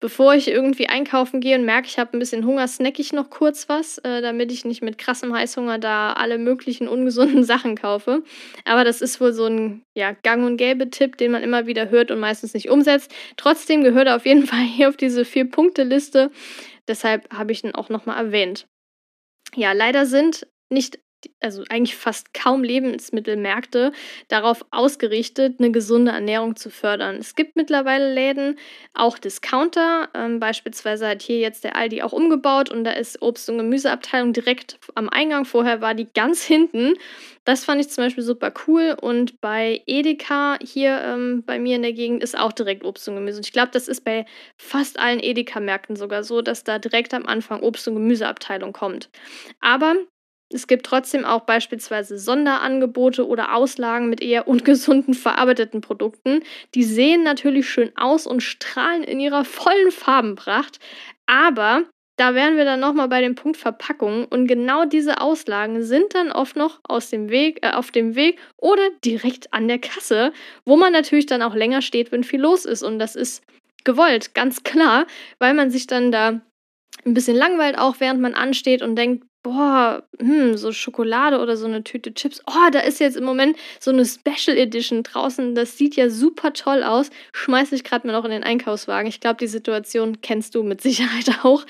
Bevor 0.00 0.34
ich 0.34 0.48
irgendwie 0.48 0.88
einkaufen 0.88 1.40
gehe 1.40 1.56
und 1.56 1.64
merke, 1.64 1.86
ich 1.86 1.98
habe 1.98 2.16
ein 2.16 2.18
bisschen 2.18 2.44
Hunger, 2.44 2.66
snack 2.66 2.98
ich 2.98 3.12
noch 3.12 3.30
kurz 3.30 3.68
was, 3.68 3.98
äh, 3.98 4.20
damit 4.20 4.50
ich 4.50 4.64
nicht 4.64 4.82
mit 4.82 4.98
krassem 4.98 5.32
Heißhunger 5.32 5.78
da 5.78 6.12
alle 6.14 6.38
möglichen 6.38 6.88
ungesunden 6.88 7.44
Sachen 7.52 7.76
kaufe. 7.76 8.22
Aber 8.64 8.84
das 8.84 9.00
ist 9.00 9.20
wohl 9.20 9.32
so 9.32 9.46
ein 9.46 9.82
ja, 9.94 10.12
gang 10.12 10.44
und 10.44 10.56
gäbe 10.56 10.90
Tipp, 10.90 11.16
den 11.18 11.32
man 11.32 11.42
immer 11.42 11.66
wieder 11.66 11.90
hört 11.90 12.10
und 12.10 12.18
meistens 12.20 12.54
nicht 12.54 12.68
umsetzt. 12.68 13.14
Trotzdem 13.36 13.84
gehört 13.84 14.08
er 14.08 14.16
auf 14.16 14.26
jeden 14.26 14.46
Fall 14.46 14.64
hier 14.64 14.88
auf 14.88 14.96
diese 14.96 15.24
Vier-Punkte-Liste. 15.24 16.30
Deshalb 16.88 17.32
habe 17.32 17.52
ich 17.52 17.62
ihn 17.62 17.74
auch 17.74 17.88
nochmal 17.88 18.16
erwähnt. 18.16 18.66
Ja, 19.54 19.72
leider 19.72 20.06
sind 20.06 20.46
nicht 20.70 20.98
also 21.40 21.64
eigentlich 21.68 21.96
fast 21.96 22.34
kaum 22.34 22.64
Lebensmittelmärkte 22.64 23.92
darauf 24.28 24.64
ausgerichtet, 24.70 25.56
eine 25.58 25.70
gesunde 25.70 26.12
Ernährung 26.12 26.56
zu 26.56 26.70
fördern. 26.70 27.16
Es 27.16 27.34
gibt 27.34 27.56
mittlerweile 27.56 28.12
Läden, 28.12 28.58
auch 28.94 29.18
Discounter. 29.18 30.08
Ähm, 30.14 30.40
beispielsweise 30.40 31.08
hat 31.08 31.22
hier 31.22 31.38
jetzt 31.38 31.64
der 31.64 31.76
Aldi 31.76 32.02
auch 32.02 32.12
umgebaut 32.12 32.70
und 32.70 32.84
da 32.84 32.92
ist 32.92 33.22
Obst- 33.22 33.48
und 33.50 33.58
Gemüseabteilung 33.58 34.32
direkt 34.32 34.78
am 34.94 35.08
Eingang. 35.08 35.44
Vorher 35.44 35.80
war 35.80 35.94
die 35.94 36.08
ganz 36.12 36.42
hinten. 36.42 36.94
Das 37.44 37.64
fand 37.64 37.80
ich 37.80 37.88
zum 37.90 38.04
Beispiel 38.04 38.22
super 38.22 38.52
cool. 38.66 38.96
Und 39.00 39.40
bei 39.40 39.82
Edeka 39.86 40.58
hier 40.62 41.00
ähm, 41.02 41.42
bei 41.44 41.58
mir 41.58 41.76
in 41.76 41.82
der 41.82 41.92
Gegend 41.92 42.22
ist 42.22 42.38
auch 42.38 42.52
direkt 42.52 42.84
Obst 42.84 43.08
und 43.08 43.16
Gemüse. 43.16 43.38
Und 43.38 43.46
ich 43.46 43.52
glaube, 43.52 43.70
das 43.72 43.88
ist 43.88 44.02
bei 44.04 44.26
fast 44.56 44.98
allen 44.98 45.20
Edeka-Märkten 45.20 45.96
sogar 45.96 46.22
so, 46.22 46.42
dass 46.42 46.64
da 46.64 46.78
direkt 46.78 47.14
am 47.14 47.26
Anfang 47.26 47.60
Obst- 47.60 47.88
und 47.88 47.94
Gemüseabteilung 47.94 48.72
kommt. 48.72 49.10
Aber 49.60 49.96
es 50.52 50.66
gibt 50.66 50.86
trotzdem 50.86 51.24
auch 51.24 51.42
beispielsweise 51.42 52.18
Sonderangebote 52.18 53.26
oder 53.26 53.54
Auslagen 53.54 54.08
mit 54.08 54.20
eher 54.20 54.48
ungesunden 54.48 55.14
verarbeiteten 55.14 55.80
Produkten. 55.80 56.40
Die 56.74 56.84
sehen 56.84 57.22
natürlich 57.22 57.68
schön 57.68 57.92
aus 57.96 58.26
und 58.26 58.42
strahlen 58.42 59.04
in 59.04 59.20
ihrer 59.20 59.44
vollen 59.44 59.90
Farbenpracht, 59.90 60.78
aber 61.26 61.84
da 62.16 62.34
wären 62.34 62.56
wir 62.56 62.64
dann 62.64 62.80
nochmal 62.80 63.08
bei 63.08 63.20
dem 63.20 63.34
Punkt 63.34 63.56
Verpackung. 63.56 64.26
Und 64.26 64.46
genau 64.46 64.84
diese 64.84 65.20
Auslagen 65.20 65.82
sind 65.82 66.14
dann 66.14 66.30
oft 66.30 66.56
noch 66.56 66.80
aus 66.84 67.10
dem 67.10 67.30
Weg, 67.30 67.64
äh, 67.64 67.70
auf 67.70 67.90
dem 67.90 68.14
Weg 68.14 68.38
oder 68.58 68.82
direkt 69.04 69.52
an 69.52 69.66
der 69.66 69.78
Kasse, 69.78 70.32
wo 70.64 70.76
man 70.76 70.92
natürlich 70.92 71.26
dann 71.26 71.42
auch 71.42 71.54
länger 71.54 71.82
steht, 71.82 72.12
wenn 72.12 72.22
viel 72.22 72.40
los 72.40 72.64
ist. 72.64 72.82
Und 72.82 72.98
das 72.98 73.16
ist 73.16 73.42
gewollt, 73.84 74.34
ganz 74.34 74.62
klar, 74.62 75.06
weil 75.38 75.54
man 75.54 75.70
sich 75.70 75.86
dann 75.86 76.12
da 76.12 76.40
ein 77.04 77.14
bisschen 77.14 77.36
langweilt 77.36 77.78
auch, 77.78 77.96
während 77.98 78.20
man 78.20 78.34
ansteht 78.34 78.82
und 78.82 78.94
denkt, 78.94 79.24
boah, 79.42 80.04
hm, 80.20 80.56
so 80.56 80.72
Schokolade 80.72 81.40
oder 81.40 81.56
so 81.56 81.66
eine 81.66 81.82
Tüte 81.82 82.14
Chips. 82.14 82.40
Oh, 82.46 82.70
da 82.70 82.80
ist 82.80 83.00
jetzt 83.00 83.16
im 83.16 83.24
Moment 83.24 83.56
so 83.80 83.90
eine 83.90 84.04
Special 84.04 84.56
Edition 84.56 85.02
draußen. 85.02 85.54
Das 85.54 85.76
sieht 85.76 85.96
ja 85.96 86.10
super 86.10 86.52
toll 86.52 86.82
aus. 86.82 87.10
Schmeiß 87.32 87.72
ich 87.72 87.84
gerade 87.84 88.06
mal 88.06 88.12
noch 88.12 88.24
in 88.24 88.30
den 88.30 88.44
Einkaufswagen. 88.44 89.08
Ich 89.08 89.20
glaube, 89.20 89.38
die 89.38 89.48
Situation 89.48 90.20
kennst 90.20 90.54
du 90.54 90.62
mit 90.62 90.80
Sicherheit 90.82 91.30
auch. 91.42 91.64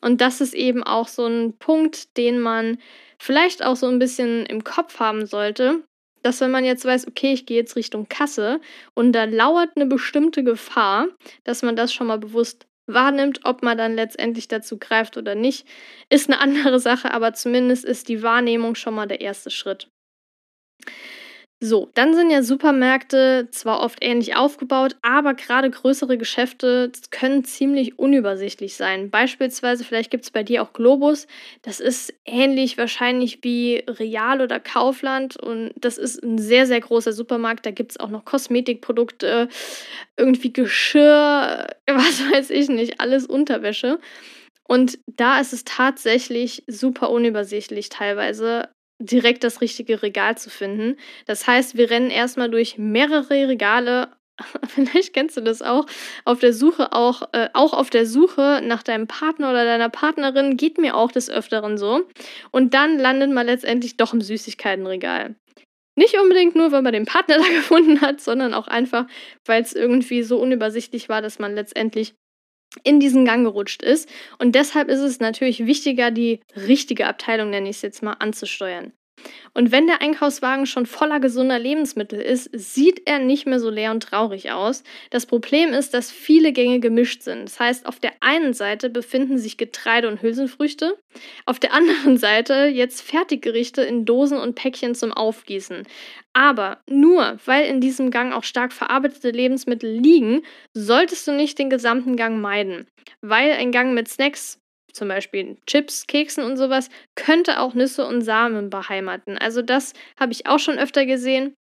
Und 0.00 0.20
das 0.20 0.40
ist 0.40 0.54
eben 0.54 0.84
auch 0.84 1.08
so 1.08 1.26
ein 1.26 1.54
Punkt, 1.58 2.16
den 2.16 2.40
man 2.40 2.78
vielleicht 3.18 3.64
auch 3.64 3.76
so 3.76 3.86
ein 3.86 3.98
bisschen 3.98 4.46
im 4.46 4.62
Kopf 4.62 5.00
haben 5.00 5.26
sollte. 5.26 5.82
Dass 6.22 6.40
wenn 6.40 6.50
man 6.50 6.64
jetzt 6.64 6.84
weiß, 6.84 7.06
okay, 7.08 7.32
ich 7.32 7.46
gehe 7.46 7.56
jetzt 7.56 7.76
Richtung 7.76 8.08
Kasse 8.08 8.60
und 8.94 9.12
da 9.12 9.24
lauert 9.24 9.70
eine 9.76 9.86
bestimmte 9.86 10.42
Gefahr, 10.42 11.08
dass 11.44 11.62
man 11.62 11.76
das 11.76 11.92
schon 11.92 12.08
mal 12.08 12.18
bewusst 12.18 12.66
wahrnimmt, 12.88 13.40
ob 13.44 13.62
man 13.62 13.78
dann 13.78 13.94
letztendlich 13.94 14.48
dazu 14.48 14.78
greift 14.78 15.16
oder 15.16 15.34
nicht, 15.34 15.66
ist 16.08 16.28
eine 16.28 16.40
andere 16.40 16.80
Sache, 16.80 17.12
aber 17.12 17.34
zumindest 17.34 17.84
ist 17.84 18.08
die 18.08 18.22
Wahrnehmung 18.22 18.74
schon 18.74 18.94
mal 18.94 19.06
der 19.06 19.20
erste 19.20 19.50
Schritt. 19.50 19.90
So, 21.60 21.90
dann 21.94 22.14
sind 22.14 22.30
ja 22.30 22.44
Supermärkte 22.44 23.48
zwar 23.50 23.80
oft 23.80 23.98
ähnlich 24.00 24.36
aufgebaut, 24.36 24.94
aber 25.02 25.34
gerade 25.34 25.68
größere 25.68 26.16
Geschäfte 26.16 26.92
können 27.10 27.42
ziemlich 27.42 27.98
unübersichtlich 27.98 28.76
sein. 28.76 29.10
Beispielsweise, 29.10 29.82
vielleicht 29.82 30.12
gibt 30.12 30.22
es 30.22 30.30
bei 30.30 30.44
dir 30.44 30.62
auch 30.62 30.72
Globus. 30.72 31.26
Das 31.62 31.80
ist 31.80 32.14
ähnlich 32.24 32.78
wahrscheinlich 32.78 33.42
wie 33.42 33.82
Real 33.88 34.40
oder 34.40 34.60
Kaufland 34.60 35.36
und 35.36 35.72
das 35.74 35.98
ist 35.98 36.22
ein 36.22 36.38
sehr, 36.38 36.64
sehr 36.66 36.80
großer 36.80 37.12
Supermarkt. 37.12 37.66
Da 37.66 37.72
gibt 37.72 37.90
es 37.90 37.98
auch 37.98 38.10
noch 38.10 38.24
Kosmetikprodukte, 38.24 39.48
irgendwie 40.16 40.52
Geschirr, 40.52 41.66
was 41.88 42.22
weiß 42.32 42.50
ich 42.50 42.68
nicht, 42.68 43.00
alles 43.00 43.26
Unterwäsche. 43.26 43.98
Und 44.68 44.98
da 45.06 45.40
ist 45.40 45.52
es 45.52 45.64
tatsächlich 45.64 46.62
super 46.68 47.10
unübersichtlich 47.10 47.88
teilweise 47.88 48.68
direkt 48.98 49.44
das 49.44 49.60
richtige 49.60 50.02
Regal 50.02 50.36
zu 50.36 50.50
finden. 50.50 50.96
Das 51.26 51.46
heißt, 51.46 51.76
wir 51.76 51.90
rennen 51.90 52.10
erstmal 52.10 52.50
durch 52.50 52.78
mehrere 52.78 53.48
Regale. 53.48 54.08
Vielleicht 54.68 55.14
kennst 55.14 55.36
du 55.36 55.40
das 55.40 55.62
auch. 55.62 55.86
Auf 56.24 56.40
der 56.40 56.52
Suche 56.52 56.92
auch, 56.92 57.22
äh, 57.32 57.48
auch 57.54 57.72
auf 57.72 57.90
der 57.90 58.06
Suche 58.06 58.60
nach 58.64 58.82
deinem 58.82 59.06
Partner 59.06 59.50
oder 59.50 59.64
deiner 59.64 59.88
Partnerin 59.88 60.56
geht 60.56 60.78
mir 60.78 60.96
auch 60.96 61.12
des 61.12 61.30
Öfteren 61.30 61.78
so. 61.78 62.02
Und 62.50 62.74
dann 62.74 62.98
landet 62.98 63.30
man 63.30 63.46
letztendlich 63.46 63.96
doch 63.96 64.12
im 64.12 64.20
Süßigkeitenregal. 64.20 65.36
Nicht 65.96 66.16
unbedingt 66.16 66.54
nur, 66.54 66.70
weil 66.70 66.82
man 66.82 66.92
den 66.92 67.06
Partner 67.06 67.38
da 67.38 67.48
gefunden 67.48 68.00
hat, 68.00 68.20
sondern 68.20 68.54
auch 68.54 68.68
einfach, 68.68 69.06
weil 69.44 69.62
es 69.62 69.72
irgendwie 69.72 70.22
so 70.22 70.40
unübersichtlich 70.40 71.08
war, 71.08 71.22
dass 71.22 71.38
man 71.38 71.54
letztendlich 71.54 72.14
in 72.84 73.00
diesen 73.00 73.24
Gang 73.24 73.44
gerutscht 73.44 73.82
ist. 73.82 74.08
Und 74.38 74.54
deshalb 74.54 74.88
ist 74.88 75.00
es 75.00 75.20
natürlich 75.20 75.66
wichtiger, 75.66 76.10
die 76.10 76.40
richtige 76.56 77.06
Abteilung, 77.06 77.50
nenne 77.50 77.68
ich 77.68 77.76
es 77.76 77.82
jetzt 77.82 78.02
mal, 78.02 78.14
anzusteuern. 78.14 78.92
Und 79.54 79.72
wenn 79.72 79.86
der 79.86 80.02
Einkaufswagen 80.02 80.66
schon 80.66 80.86
voller 80.86 81.20
gesunder 81.20 81.58
Lebensmittel 81.58 82.20
ist, 82.20 82.50
sieht 82.52 83.02
er 83.06 83.18
nicht 83.18 83.46
mehr 83.46 83.60
so 83.60 83.70
leer 83.70 83.90
und 83.90 84.02
traurig 84.02 84.52
aus. 84.52 84.84
Das 85.10 85.26
Problem 85.26 85.72
ist, 85.72 85.94
dass 85.94 86.10
viele 86.10 86.52
Gänge 86.52 86.80
gemischt 86.80 87.22
sind. 87.22 87.44
Das 87.44 87.58
heißt, 87.58 87.86
auf 87.86 87.98
der 87.98 88.12
einen 88.20 88.54
Seite 88.54 88.90
befinden 88.90 89.38
sich 89.38 89.56
Getreide 89.56 90.08
und 90.08 90.22
Hülsenfrüchte, 90.22 90.96
auf 91.46 91.58
der 91.58 91.72
anderen 91.72 92.16
Seite 92.18 92.66
jetzt 92.66 93.00
Fertiggerichte 93.02 93.82
in 93.82 94.04
Dosen 94.04 94.38
und 94.38 94.54
Päckchen 94.54 94.94
zum 94.94 95.12
Aufgießen. 95.12 95.84
Aber 96.32 96.78
nur 96.88 97.38
weil 97.46 97.66
in 97.66 97.80
diesem 97.80 98.10
Gang 98.10 98.32
auch 98.32 98.44
stark 98.44 98.72
verarbeitete 98.72 99.30
Lebensmittel 99.30 99.90
liegen, 99.90 100.42
solltest 100.72 101.26
du 101.26 101.32
nicht 101.32 101.58
den 101.58 101.70
gesamten 101.70 102.16
Gang 102.16 102.40
meiden. 102.40 102.86
Weil 103.22 103.52
ein 103.52 103.72
Gang 103.72 103.94
mit 103.94 104.08
Snacks 104.08 104.60
zum 104.98 105.08
Beispiel 105.08 105.56
Chips, 105.66 106.06
Keksen 106.06 106.44
und 106.44 106.56
sowas, 106.56 106.90
könnte 107.14 107.60
auch 107.60 107.74
Nüsse 107.74 108.06
und 108.06 108.22
Samen 108.22 108.70
beheimaten. 108.70 109.38
Also 109.38 109.62
das 109.62 109.94
habe 110.18 110.32
ich 110.32 110.46
auch 110.46 110.58
schon 110.58 110.78
öfter 110.78 111.06
gesehen, 111.06 111.54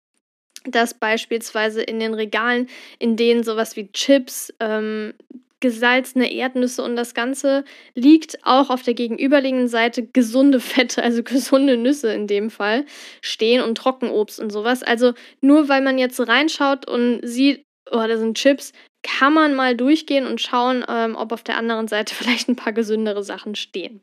dass 0.65 0.93
beispielsweise 0.93 1.81
in 1.81 1.99
den 1.99 2.13
Regalen, 2.13 2.67
in 2.99 3.15
denen 3.15 3.43
sowas 3.43 3.75
wie 3.75 3.91
Chips, 3.91 4.53
ähm, 4.59 5.13
gesalzene 5.59 6.31
Erdnüsse 6.31 6.83
und 6.83 6.95
das 6.95 7.15
Ganze 7.15 7.63
liegt 7.95 8.45
auch 8.45 8.69
auf 8.69 8.83
der 8.83 8.93
gegenüberliegenden 8.93 9.67
Seite 9.67 10.05
gesunde 10.05 10.59
Fette, 10.59 11.01
also 11.03 11.23
gesunde 11.23 11.77
Nüsse 11.77 12.13
in 12.13 12.27
dem 12.27 12.49
Fall, 12.49 12.85
stehen 13.21 13.61
und 13.61 13.75
Trockenobst 13.75 14.39
und 14.39 14.51
sowas. 14.51 14.83
Also 14.83 15.13
nur 15.41 15.67
weil 15.67 15.81
man 15.81 15.97
jetzt 15.97 16.19
reinschaut 16.19 16.87
und 16.87 17.21
sieht, 17.23 17.63
oh, 17.91 18.05
da 18.07 18.17
sind 18.17 18.37
Chips, 18.37 18.71
kann 19.03 19.33
man 19.33 19.55
mal 19.55 19.75
durchgehen 19.75 20.25
und 20.27 20.41
schauen, 20.41 20.85
ähm, 20.87 21.15
ob 21.15 21.31
auf 21.31 21.43
der 21.43 21.57
anderen 21.57 21.87
Seite 21.87 22.15
vielleicht 22.15 22.47
ein 22.47 22.55
paar 22.55 22.73
gesündere 22.73 23.23
Sachen 23.23 23.55
stehen. 23.55 24.01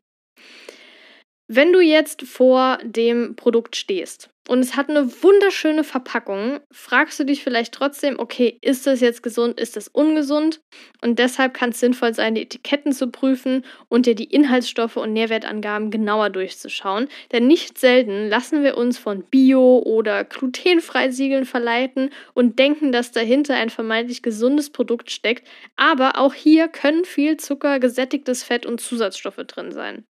Wenn 1.46 1.72
du 1.72 1.80
jetzt 1.80 2.22
vor 2.22 2.78
dem 2.82 3.36
Produkt 3.36 3.76
stehst 3.76 4.30
und 4.46 4.58
es 4.58 4.76
hat 4.76 4.90
eine 4.90 5.10
wunderschöne 5.22 5.84
Verpackung, 5.84 6.60
fragst 6.70 7.18
du 7.18 7.24
dich 7.24 7.42
vielleicht 7.42 7.72
trotzdem, 7.72 8.18
okay, 8.18 8.58
ist 8.60 8.86
das 8.86 9.00
jetzt 9.00 9.22
gesund, 9.22 9.58
ist 9.58 9.76
das 9.76 9.88
ungesund? 9.88 10.60
Und 11.00 11.18
deshalb 11.18 11.54
kann 11.54 11.70
es 11.70 11.80
sinnvoll 11.80 12.14
sein, 12.14 12.34
die 12.34 12.42
Etiketten 12.42 12.92
zu 12.92 13.10
prüfen 13.10 13.64
und 13.88 14.04
dir 14.04 14.14
die 14.14 14.24
Inhaltsstoffe 14.24 14.98
und 14.98 15.14
Nährwertangaben 15.14 15.90
genauer 15.90 16.28
durchzuschauen. 16.28 17.08
Denn 17.32 17.46
nicht 17.46 17.78
selten 17.78 18.28
lassen 18.28 18.62
wir 18.62 18.76
uns 18.76 18.98
von 18.98 19.24
Bio- 19.24 19.78
oder 19.78 20.24
glutenfrei 20.24 21.10
Siegeln 21.10 21.46
verleiten 21.46 22.10
und 22.34 22.58
denken, 22.58 22.92
dass 22.92 23.12
dahinter 23.12 23.54
ein 23.54 23.70
vermeintlich 23.70 24.22
gesundes 24.22 24.68
Produkt 24.70 25.10
steckt. 25.10 25.48
Aber 25.76 26.18
auch 26.18 26.34
hier 26.34 26.68
können 26.68 27.06
viel 27.06 27.38
Zucker, 27.38 27.80
gesättigtes 27.80 28.42
Fett 28.44 28.66
und 28.66 28.80
Zusatzstoffe 28.80 29.36
drin 29.46 29.72
sein. 29.72 30.04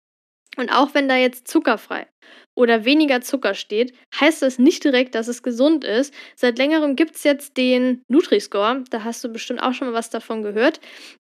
Und 0.60 0.68
auch 0.68 0.92
wenn 0.92 1.08
da 1.08 1.16
jetzt 1.16 1.48
zuckerfrei 1.48 2.06
oder 2.54 2.84
weniger 2.84 3.22
Zucker 3.22 3.54
steht, 3.54 3.94
heißt 4.20 4.42
das 4.42 4.58
nicht 4.58 4.84
direkt, 4.84 5.14
dass 5.14 5.26
es 5.26 5.42
gesund 5.42 5.84
ist. 5.84 6.12
Seit 6.36 6.58
längerem 6.58 6.96
gibt 6.96 7.16
es 7.16 7.24
jetzt 7.24 7.56
den 7.56 8.02
Nutri-Score, 8.08 8.84
da 8.90 9.02
hast 9.02 9.24
du 9.24 9.30
bestimmt 9.30 9.62
auch 9.62 9.72
schon 9.72 9.88
mal 9.88 9.94
was 9.94 10.10
davon 10.10 10.42
gehört, 10.42 10.78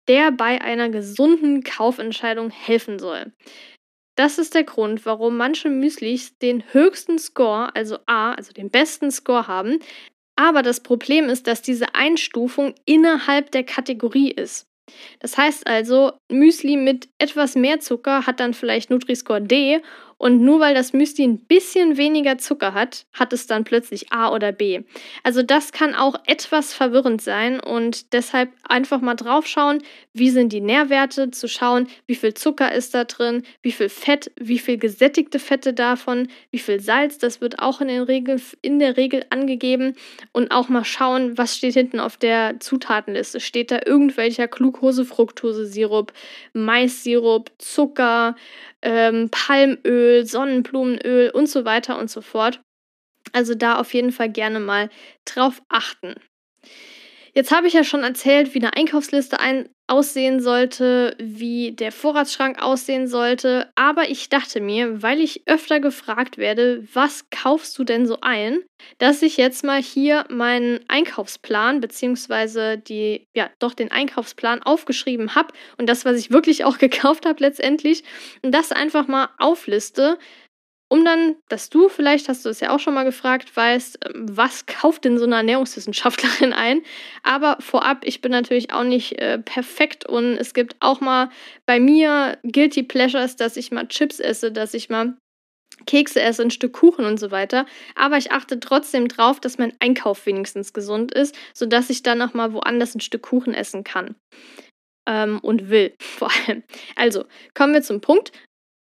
der 0.09 0.33
bei 0.33 0.59
einer 0.59 0.89
gesunden 0.89 1.63
Kaufentscheidung 1.63 2.49
helfen 2.49 2.99
soll. 2.99 3.31
Das 4.17 4.39
ist 4.39 4.55
der 4.55 4.65
Grund, 4.65 5.05
warum 5.05 5.37
manche 5.37 5.69
Müslis 5.69 6.37
den 6.39 6.61
höchsten 6.73 7.17
Score, 7.17 7.73
also 7.73 7.97
A, 8.07 8.33
also 8.33 8.51
den 8.51 8.69
besten 8.69 9.09
Score 9.09 9.47
haben. 9.47 9.79
Aber 10.35 10.63
das 10.63 10.83
Problem 10.83 11.29
ist, 11.29 11.47
dass 11.47 11.61
diese 11.61 11.95
Einstufung 11.95 12.75
innerhalb 12.83 13.51
der 13.51 13.63
Kategorie 13.63 14.31
ist. 14.31 14.68
Das 15.19 15.37
heißt 15.37 15.67
also, 15.67 16.13
Müsli 16.29 16.77
mit 16.77 17.09
etwas 17.17 17.55
mehr 17.55 17.79
Zucker 17.79 18.25
hat 18.25 18.39
dann 18.39 18.53
vielleicht 18.53 18.89
Nutri-Score 18.89 19.41
D 19.41 19.81
Und 20.19 20.41
nur 20.41 20.59
weil 20.59 20.75
das 20.75 20.91
Müsli 20.91 21.23
ein 21.23 21.39
bisschen 21.39 21.95
weniger 21.95 22.37
Zucker 22.37 22.73
hat, 22.73 23.05
hat 23.13 23.31
es 23.31 23.47
dann 23.47 23.63
plötzlich 23.63 24.11
A 24.11 24.33
oder 24.33 24.51
B. 24.51 24.81
Also 25.23 25.43
das 25.43 25.71
kann 25.71 25.95
auch 25.95 26.15
etwas 26.27 26.73
verwirrend 26.73 27.21
sein 27.21 27.61
und 27.61 28.11
deshalb 28.11 28.51
einfach 28.67 28.99
mal 28.99 29.15
drauf 29.15 29.47
schauen, 29.47 29.81
wie 30.13 30.29
sind 30.29 30.51
die 30.51 30.59
Nährwerte, 30.59 31.31
zu 31.31 31.47
schauen, 31.47 31.87
wie 32.05 32.15
viel 32.15 32.33
Zucker 32.33 32.73
ist 32.73 32.93
da 32.93 33.05
drin, 33.05 33.43
wie 33.61 33.71
viel 33.71 33.87
Fett, 33.87 34.29
wie 34.37 34.59
viel 34.59 34.77
gesättigte 34.77 35.39
Fette 35.39 35.73
davon, 35.73 36.27
wie 36.51 36.59
viel 36.59 36.81
Salz, 36.81 37.17
das 37.17 37.39
wird 37.39 37.59
auch 37.59 37.79
in, 37.79 37.87
den 37.87 38.03
Regel, 38.03 38.41
in 38.61 38.79
der 38.79 38.97
Regel 38.97 39.25
angegeben 39.29 39.95
und 40.33 40.51
auch 40.51 40.67
mal 40.67 40.83
schauen, 40.83 41.37
was 41.37 41.55
steht 41.55 41.75
hinten 41.75 42.01
auf 42.01 42.17
der 42.17 42.59
Zutatenliste. 42.59 43.39
Steht 43.39 43.71
da 43.71 43.79
irgendwelcher 43.85 44.49
Glucose-Fructose-Sirup, 44.49 46.11
Mais-Sirup, 46.51 47.51
Zucker, 47.57 48.35
ähm, 48.81 49.29
Palmöl, 49.29 50.08
Sonnenblumenöl 50.25 51.29
und 51.31 51.47
so 51.47 51.65
weiter 51.65 51.97
und 51.97 52.09
so 52.09 52.21
fort. 52.21 52.61
Also 53.33 53.55
da 53.55 53.77
auf 53.77 53.93
jeden 53.93 54.11
Fall 54.11 54.29
gerne 54.29 54.59
mal 54.59 54.89
drauf 55.25 55.61
achten. 55.69 56.15
Jetzt 57.33 57.51
habe 57.51 57.67
ich 57.67 57.73
ja 57.73 57.83
schon 57.83 58.03
erzählt, 58.03 58.53
wie 58.53 58.59
eine 58.59 58.75
Einkaufsliste 58.75 59.39
ein 59.39 59.69
aussehen 59.89 60.39
sollte, 60.39 61.15
wie 61.19 61.71
der 61.71 61.91
Vorratsschrank 61.91 62.61
aussehen 62.61 63.07
sollte, 63.07 63.71
aber 63.75 64.09
ich 64.09 64.29
dachte 64.29 64.61
mir, 64.61 65.01
weil 65.01 65.19
ich 65.19 65.43
öfter 65.47 65.79
gefragt 65.79 66.37
werde, 66.37 66.87
was 66.93 67.29
kaufst 67.29 67.77
du 67.77 67.83
denn 67.83 68.05
so 68.05 68.19
ein, 68.21 68.59
dass 68.97 69.21
ich 69.21 69.37
jetzt 69.37 69.63
mal 69.63 69.81
hier 69.81 70.25
meinen 70.29 70.79
Einkaufsplan 70.87 71.81
beziehungsweise 71.81 72.77
die 72.77 73.27
ja 73.35 73.49
doch 73.59 73.73
den 73.73 73.91
Einkaufsplan 73.91 74.63
aufgeschrieben 74.63 75.35
habe 75.35 75.53
und 75.77 75.89
das, 75.89 76.05
was 76.05 76.17
ich 76.17 76.31
wirklich 76.31 76.65
auch 76.65 76.77
gekauft 76.79 77.25
habe 77.25 77.41
letztendlich 77.41 78.03
und 78.41 78.53
das 78.53 78.71
einfach 78.71 79.07
mal 79.07 79.29
aufliste, 79.37 80.17
um 80.89 81.05
dann, 81.05 81.35
dass 81.47 81.69
du, 81.69 81.87
vielleicht 81.87 82.27
hast 82.27 82.43
du 82.43 82.49
es 82.49 82.59
ja 82.59 82.71
auch 82.71 82.79
schon 82.79 82.95
mal 82.95 83.03
gefragt, 83.05 83.55
weißt, 83.55 83.99
ähm, 84.05 84.25
was 84.29 84.65
kauft 84.65 85.05
denn 85.05 85.17
so 85.17 85.25
eine 85.25 85.35
Ernährungswissenschaftlerin 85.35 86.51
ein? 86.53 86.81
Aber 87.23 87.57
vorab, 87.59 87.99
ich 88.03 88.21
bin 88.21 88.31
natürlich 88.31 88.73
auch 88.73 88.83
nicht 88.83 89.19
äh, 89.19 89.39
perfekt 89.39 90.05
und 90.05 90.35
es 90.37 90.53
gibt 90.53 90.75
auch 90.79 90.99
mal 90.99 91.29
bei 91.65 91.79
mir 91.79 92.37
Guilty 92.43 92.83
Pleasures, 92.83 93.35
dass 93.35 93.55
ich 93.55 93.71
mal 93.71 93.87
Chips 93.87 94.19
esse, 94.19 94.51
dass 94.51 94.73
ich 94.73 94.89
mal 94.89 95.15
Kekse 95.85 96.21
esse, 96.21 96.41
ein 96.41 96.51
Stück 96.51 96.73
Kuchen 96.73 97.05
und 97.05 97.19
so 97.19 97.31
weiter. 97.31 97.65
Aber 97.95 98.17
ich 98.17 98.31
achte 98.31 98.59
trotzdem 98.59 99.07
drauf, 99.07 99.39
dass 99.39 99.59
mein 99.59 99.73
Einkauf 99.79 100.25
wenigstens 100.25 100.73
gesund 100.73 101.13
ist, 101.13 101.37
sodass 101.53 101.89
ich 101.89 102.03
dann 102.03 102.21
auch 102.21 102.33
mal 102.33 102.51
woanders 102.53 102.95
ein 102.95 102.99
Stück 102.99 103.21
Kuchen 103.21 103.53
essen 103.53 103.83
kann. 103.83 104.15
Ähm, 105.07 105.39
und 105.39 105.69
will, 105.69 105.93
vor 106.01 106.31
allem. 106.47 106.63
Also, 106.95 107.25
kommen 107.53 107.73
wir 107.73 107.83
zum 107.83 108.01
Punkt. 108.01 108.31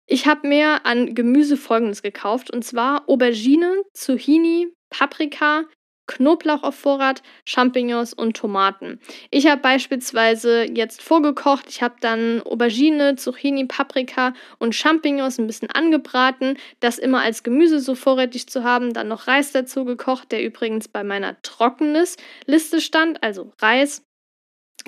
Ich 0.07 0.27
habe 0.27 0.47
mir 0.47 0.85
an 0.85 1.15
Gemüse 1.15 1.57
folgendes 1.57 2.03
gekauft 2.03 2.51
und 2.51 2.65
zwar 2.65 3.09
Aubergine, 3.09 3.83
Zucchini, 3.95 4.69
Paprika, 4.91 5.65
Knoblauch 6.07 6.63
auf 6.63 6.75
Vorrat, 6.75 7.23
Champignons 7.47 8.13
und 8.13 8.37
Tomaten. 8.37 9.01
Ich 9.31 9.47
habe 9.47 9.63
beispielsweise 9.63 10.65
jetzt 10.65 11.03
vorgekocht. 11.03 11.67
Ich 11.69 11.83
habe 11.83 11.95
dann 12.01 12.43
Aubergine, 12.43 13.17
Zucchini, 13.17 13.65
Paprika 13.65 14.35
und 14.59 14.75
Champignons 14.75 15.39
ein 15.39 15.47
bisschen 15.47 15.71
angebraten. 15.71 16.59
Das 16.81 16.99
immer 16.99 17.23
als 17.23 17.43
Gemüse 17.43 17.81
so 17.81 17.95
vorrätig 17.95 18.49
zu 18.49 18.65
haben. 18.65 18.93
Dann 18.93 19.09
noch 19.09 19.27
Reis 19.27 19.53
dazu 19.53 19.87
gekocht, 19.87 20.31
der 20.33 20.45
übrigens 20.45 20.89
bei 20.89 21.05
meiner 21.05 21.41
Trockenes-Liste 21.41 22.83
stand. 22.83 23.23
Also 23.23 23.53
Reis, 23.59 24.05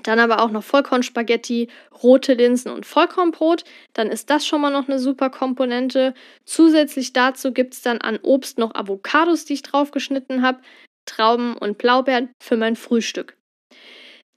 dann 0.02 0.18
aber 0.18 0.40
auch 0.40 0.50
noch 0.50 0.62
Vollkornspaghetti, 0.62 1.68
rote 2.02 2.34
Linsen 2.34 2.70
und 2.70 2.86
Vollkornbrot. 2.86 3.64
Dann 3.92 4.08
ist 4.08 4.30
das 4.30 4.46
schon 4.46 4.60
mal 4.60 4.70
noch 4.70 4.88
eine 4.88 4.98
super 4.98 5.30
Komponente. 5.30 6.14
Zusätzlich 6.44 7.12
dazu 7.12 7.52
gibt 7.52 7.74
es 7.74 7.82
dann 7.82 8.00
an 8.00 8.18
Obst 8.22 8.58
noch 8.58 8.74
Avocados, 8.74 9.44
die 9.44 9.54
ich 9.54 9.62
draufgeschnitten 9.62 10.42
habe, 10.42 10.60
Trauben 11.06 11.56
und 11.56 11.78
Blaubeeren 11.78 12.30
für 12.42 12.56
mein 12.56 12.76
Frühstück. 12.76 13.36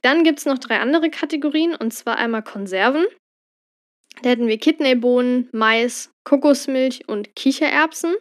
Dann 0.02 0.24
gibt 0.24 0.40
es 0.40 0.46
noch 0.46 0.60
drei 0.60 0.80
andere 0.80 1.10
Kategorien 1.10 1.76
und 1.76 1.94
zwar 1.94 2.18
einmal 2.18 2.44
Konserven. 2.44 3.06
Da 4.22 4.30
hätten 4.30 4.48
wir 4.48 4.58
Kidneybohnen, 4.58 5.50
Mais, 5.52 6.12
Kokosmilch 6.24 7.08
und 7.08 7.36
Kichererbsen. 7.36 8.16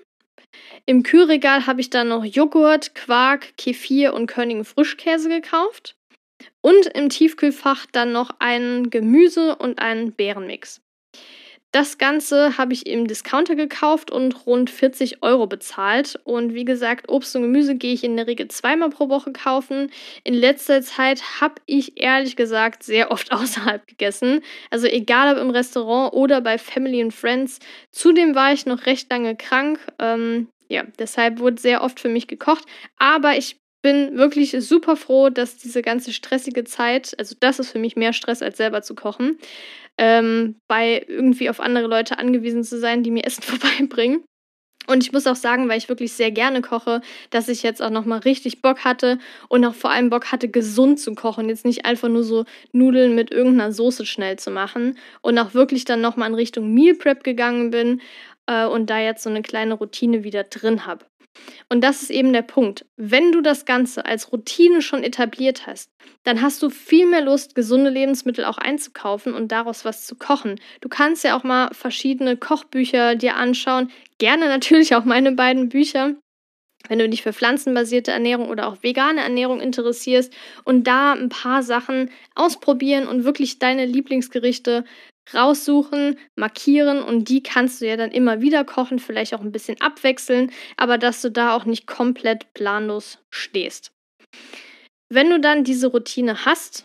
Im 0.87 1.03
Kühlregal 1.03 1.67
habe 1.67 1.81
ich 1.81 1.91
dann 1.91 2.09
noch 2.09 2.25
Joghurt, 2.25 2.95
Quark, 2.95 3.57
Kefir 3.57 4.15
und 4.15 4.27
Körnigen 4.27 4.65
Frischkäse 4.65 5.29
gekauft. 5.29 5.95
Und 6.61 6.87
im 6.87 7.09
Tiefkühlfach 7.09 7.87
dann 7.93 8.13
noch 8.13 8.31
ein 8.39 8.91
Gemüse 8.91 9.57
und 9.57 9.79
einen 9.79 10.13
Beerenmix. 10.13 10.81
Das 11.71 11.99
Ganze 11.99 12.57
habe 12.57 12.73
ich 12.73 12.87
im 12.87 13.07
Discounter 13.07 13.55
gekauft 13.55 14.11
und 14.11 14.47
rund 14.47 14.71
40 14.71 15.23
Euro 15.23 15.47
bezahlt. 15.47 16.19
Und 16.25 16.55
wie 16.55 16.65
gesagt, 16.65 17.11
Obst 17.11 17.37
und 17.37 17.43
Gemüse 17.43 17.75
gehe 17.75 17.93
ich 17.93 18.05
in 18.05 18.17
der 18.17 18.27
Regel 18.27 18.49
zweimal 18.49 18.89
pro 18.89 19.11
Woche 19.11 19.33
kaufen. 19.33 19.91
In 20.25 20.33
letzter 20.33 20.81
Zeit 20.81 21.41
habe 21.43 21.57
ich 21.67 22.01
ehrlich 22.01 22.37
gesagt 22.37 22.83
sehr 22.85 23.11
oft 23.11 23.33
außerhalb 23.33 23.87
gegessen. 23.87 24.41
Also 24.71 24.87
egal 24.87 25.35
ob 25.35 25.43
im 25.43 25.51
Restaurant 25.51 26.15
oder 26.15 26.41
bei 26.41 26.57
Family 26.57 27.03
and 27.03 27.13
Friends. 27.13 27.59
Zudem 27.93 28.35
war 28.35 28.55
ich 28.55 28.65
noch 28.65 28.87
recht 28.87 29.11
lange 29.11 29.37
krank. 29.37 29.79
Ähm, 29.99 30.49
ja, 30.71 30.85
deshalb 30.99 31.39
wurde 31.39 31.61
sehr 31.61 31.83
oft 31.83 32.01
für 32.01 32.09
mich 32.09 32.29
gekocht. 32.29 32.65
Aber 32.97 33.37
ich 33.37 33.61
bin 33.83 34.17
wirklich 34.17 34.57
super 34.61 34.97
froh, 34.97 35.31
dass 35.31 35.57
diese 35.57 35.83
ganze 35.83 36.13
stressige 36.13 36.65
Zeit, 36.65 37.15
also 37.19 37.37
das 37.39 37.59
ist 37.59 37.71
für 37.71 37.79
mich 37.79 37.97
mehr 37.97 38.13
Stress 38.13 38.43
als 38.43 38.57
selber 38.57 38.83
zu 38.83 38.95
kochen, 38.95 39.39
ähm, 39.99 40.57
bei 40.69 41.05
irgendwie 41.09 41.51
auf 41.51 41.61
andere 41.61 41.87
Leute 41.87 42.19
angewiesen 42.19 42.65
zu 42.65 42.79
sein, 42.79 43.03
die 43.03 43.11
mir 43.11 43.25
Essen 43.25 43.43
vorbeibringen. 43.43 44.25
Und 44.89 45.05
ich 45.05 45.13
muss 45.13 45.27
auch 45.27 45.37
sagen, 45.37 45.69
weil 45.69 45.77
ich 45.77 45.91
wirklich 45.91 46.15
sehr 46.15 46.31
gerne 46.31 46.63
koche, 46.63 47.03
dass 47.29 47.49
ich 47.49 47.63
jetzt 47.63 47.83
auch 47.83 47.91
nochmal 47.91 48.21
richtig 48.21 48.63
Bock 48.63 48.85
hatte 48.85 49.19
und 49.49 49.63
auch 49.67 49.75
vor 49.75 49.91
allem 49.91 50.09
Bock 50.09 50.33
hatte, 50.33 50.49
gesund 50.49 50.99
zu 50.99 51.15
kochen. 51.15 51.51
Jetzt 51.51 51.67
nicht 51.67 51.85
einfach 51.85 52.09
nur 52.09 52.25
so 52.25 52.47
Nudeln 52.73 53.15
mit 53.15 53.31
irgendeiner 53.31 53.71
Soße 53.71 54.07
schnell 54.07 54.39
zu 54.39 54.51
machen. 54.51 54.97
Und 55.21 55.39
auch 55.39 55.53
wirklich 55.53 55.85
dann 55.85 56.01
nochmal 56.01 56.31
in 56.31 56.35
Richtung 56.35 56.73
Meal 56.73 56.95
Prep 56.95 57.23
gegangen 57.23 57.71
bin 57.71 58.01
äh, 58.47 58.65
und 58.65 58.89
da 58.89 58.99
jetzt 58.99 59.23
so 59.23 59.29
eine 59.29 59.43
kleine 59.43 59.75
Routine 59.75 60.25
wieder 60.25 60.45
drin 60.45 60.87
habe. 60.87 61.05
Und 61.69 61.83
das 61.83 62.03
ist 62.03 62.11
eben 62.11 62.33
der 62.33 62.43
Punkt. 62.43 62.87
Wenn 62.97 63.33
du 63.33 63.41
das 63.41 63.65
Ganze 63.65 64.07
als 64.07 64.33
Routine 64.33 64.83
schon 64.83 65.03
etabliert 65.03 65.67
hast, 65.67 65.91
dann 66.25 66.43
hast 66.43 66.63
du 66.63 66.71
viel 66.71 67.07
mehr 67.07 67.21
Lust, 67.21 67.55
gesunde 67.55 67.91
Lebensmittel 67.91 68.45
auch 68.45 68.59
einzukaufen 68.59 69.35
und 69.35 69.53
daraus 69.53 69.85
was 69.85 70.07
zu 70.07 70.17
kochen. 70.17 70.61
Du 70.81 70.89
kannst 70.89 71.25
ja 71.25 71.37
auch 71.37 71.45
mal 71.45 71.69
verschiedene 71.73 72.37
Kochbücher 72.37 73.15
dir 73.15 73.37
anschauen. 73.37 73.91
Gerne 74.19 74.47
natürlich 74.47 74.95
auch 74.95 75.05
meine 75.05 75.33
beiden 75.33 75.69
Bücher 75.69 76.15
wenn 76.89 76.99
du 76.99 77.09
dich 77.09 77.23
für 77.23 77.33
pflanzenbasierte 77.33 78.13
Ernährung 78.13 78.49
oder 78.49 78.69
auch 78.69 78.83
vegane 78.83 79.21
Ernährung 79.21 79.61
interessierst 79.61 80.33
und 80.65 80.87
da 80.87 81.13
ein 81.13 81.29
paar 81.29 81.63
Sachen 81.63 82.11
ausprobieren 82.35 83.09
und 83.09 83.25
wirklich 83.25 83.59
deine 83.59 83.85
Lieblingsgerichte 83.85 84.85
raussuchen, 85.35 86.19
markieren 86.37 87.03
und 87.03 87.29
die 87.29 87.43
kannst 87.43 87.81
du 87.81 87.87
ja 87.87 87.97
dann 87.97 88.11
immer 88.11 88.41
wieder 88.41 88.65
kochen, 88.65 88.99
vielleicht 88.99 89.35
auch 89.35 89.41
ein 89.41 89.53
bisschen 89.53 89.81
abwechseln, 89.81 90.51
aber 90.77 90.99
dass 90.99 91.23
du 91.23 91.31
da 91.31 91.55
auch 91.55 91.65
nicht 91.65 91.87
komplett 91.87 92.53
planlos 92.55 93.19
stehst. 93.31 93.93
Wenn 95.11 95.31
du 95.31 95.41
dann 95.41 95.65
diese 95.65 95.89
Routine 95.89 96.45
hast, 96.45 96.85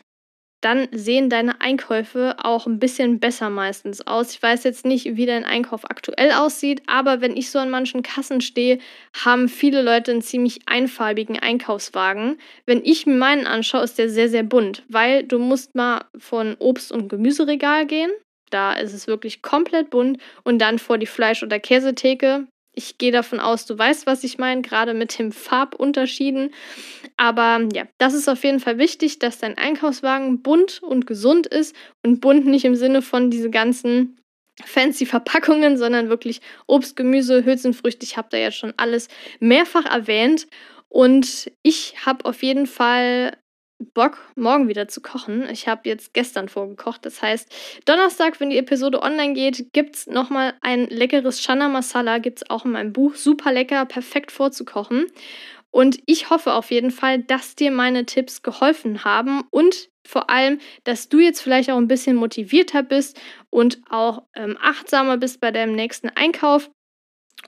dann 0.63 0.88
sehen 0.91 1.29
deine 1.29 1.60
Einkäufe 1.60 2.38
auch 2.41 2.67
ein 2.67 2.79
bisschen 2.79 3.19
besser 3.19 3.49
meistens 3.49 4.08
aus. 4.08 4.34
Ich 4.34 4.41
weiß 4.41 4.63
jetzt 4.63 4.86
nicht, 4.86 5.17
wie 5.17 5.25
dein 5.25 5.43
Einkauf 5.43 5.84
aktuell 5.89 6.32
aussieht, 6.32 6.82
aber 6.88 7.19
wenn 7.19 7.36
ich 7.36 7.51
so 7.51 7.60
an 7.60 7.69
manchen 7.69 8.01
Kassen 8.01 8.39
stehe, 8.39 8.79
haben 9.13 9.49
viele 9.49 9.82
Leute 9.82 10.12
einen 10.12 10.21
ziemlich 10.21 10.62
einfarbigen 10.65 11.38
Einkaufswagen. 11.38 12.38
Wenn 12.65 12.82
ich 12.86 13.06
mir 13.06 13.15
meinen 13.15 13.45
anschaue, 13.45 13.84
ist 13.84 13.97
der 13.97 14.10
sehr, 14.10 14.29
sehr 14.29 14.43
bunt, 14.43 14.84
weil 14.88 15.23
du 15.23 15.38
musst 15.38 15.75
mal 15.75 16.06
von 16.17 16.56
Obst- 16.60 16.93
und 16.93 17.10
Gemüseregal 17.10 17.86
gehen. 17.86 18.12
Da 18.53 18.73
ist 18.73 18.93
es 18.93 19.07
wirklich 19.07 19.41
komplett 19.41 19.89
bunt 19.89 20.19
und 20.43 20.59
dann 20.59 20.77
vor 20.77 20.97
die 20.97 21.07
Fleisch- 21.07 21.41
oder 21.41 21.59
Käsetheke. 21.59 22.47
Ich 22.75 22.97
gehe 22.97 23.11
davon 23.11 23.39
aus, 23.39 23.65
du 23.65 23.77
weißt, 23.77 24.07
was 24.07 24.23
ich 24.23 24.37
meine, 24.37 24.61
gerade 24.61 24.93
mit 24.93 25.17
den 25.17 25.31
Farbunterschieden. 25.31 26.53
Aber 27.17 27.67
ja, 27.73 27.85
das 27.99 28.13
ist 28.13 28.27
auf 28.27 28.43
jeden 28.43 28.59
Fall 28.59 28.77
wichtig, 28.77 29.19
dass 29.19 29.39
dein 29.39 29.57
Einkaufswagen 29.57 30.41
bunt 30.41 30.81
und 30.83 31.07
gesund 31.07 31.47
ist 31.47 31.75
und 32.03 32.19
bunt 32.19 32.45
nicht 32.45 32.65
im 32.65 32.75
Sinne 32.75 33.01
von 33.01 33.31
diese 33.31 33.49
ganzen 33.49 34.19
fancy 34.63 35.05
Verpackungen, 35.05 35.77
sondern 35.77 36.09
wirklich 36.09 36.41
Obst, 36.67 36.95
Gemüse, 36.95 37.45
Hülsenfrüchte. 37.45 38.05
Ich 38.05 38.17
habe 38.17 38.27
da 38.31 38.37
jetzt 38.37 38.57
schon 38.57 38.73
alles 38.77 39.07
mehrfach 39.39 39.85
erwähnt. 39.85 40.47
Und 40.89 41.51
ich 41.63 42.05
habe 42.05 42.25
auf 42.25 42.43
jeden 42.43 42.67
Fall 42.67 43.35
Bock, 43.93 44.17
morgen 44.36 44.67
wieder 44.67 44.88
zu 44.88 45.01
kochen. 45.01 45.47
Ich 45.49 45.67
habe 45.67 45.89
jetzt 45.89 46.13
gestern 46.13 46.49
vorgekocht. 46.49 47.05
Das 47.05 47.21
heißt, 47.21 47.53
Donnerstag, 47.86 48.39
wenn 48.39 48.49
die 48.49 48.57
Episode 48.57 49.01
online 49.01 49.33
geht, 49.33 49.73
gibt 49.73 49.95
es 49.95 50.07
nochmal 50.07 50.53
ein 50.62 50.88
leckeres 50.88 51.41
Chana 51.41 51.69
Masala. 51.69 52.19
Gibt 52.19 52.39
es 52.39 52.49
auch 52.49 52.65
in 52.65 52.71
meinem 52.71 52.93
Buch. 52.93 53.15
Super 53.15 53.51
lecker, 53.51 53.86
perfekt 53.86 54.31
vorzukochen. 54.31 55.07
Und 55.71 55.99
ich 56.05 56.29
hoffe 56.29 56.53
auf 56.53 56.69
jeden 56.71 56.91
Fall, 56.91 57.23
dass 57.23 57.55
dir 57.55 57.71
meine 57.71 58.05
Tipps 58.05 58.43
geholfen 58.43 59.03
haben 59.03 59.41
und 59.49 59.89
vor 60.05 60.29
allem, 60.29 60.59
dass 60.83 61.09
du 61.09 61.19
jetzt 61.19 61.41
vielleicht 61.41 61.71
auch 61.71 61.77
ein 61.77 61.88
bisschen 61.88 62.15
motivierter 62.15 62.83
bist 62.83 63.19
und 63.49 63.81
auch 63.89 64.23
ähm, 64.36 64.57
achtsamer 64.62 65.17
bist 65.17 65.39
bei 65.41 65.51
deinem 65.51 65.73
nächsten 65.73 66.09
Einkauf 66.09 66.69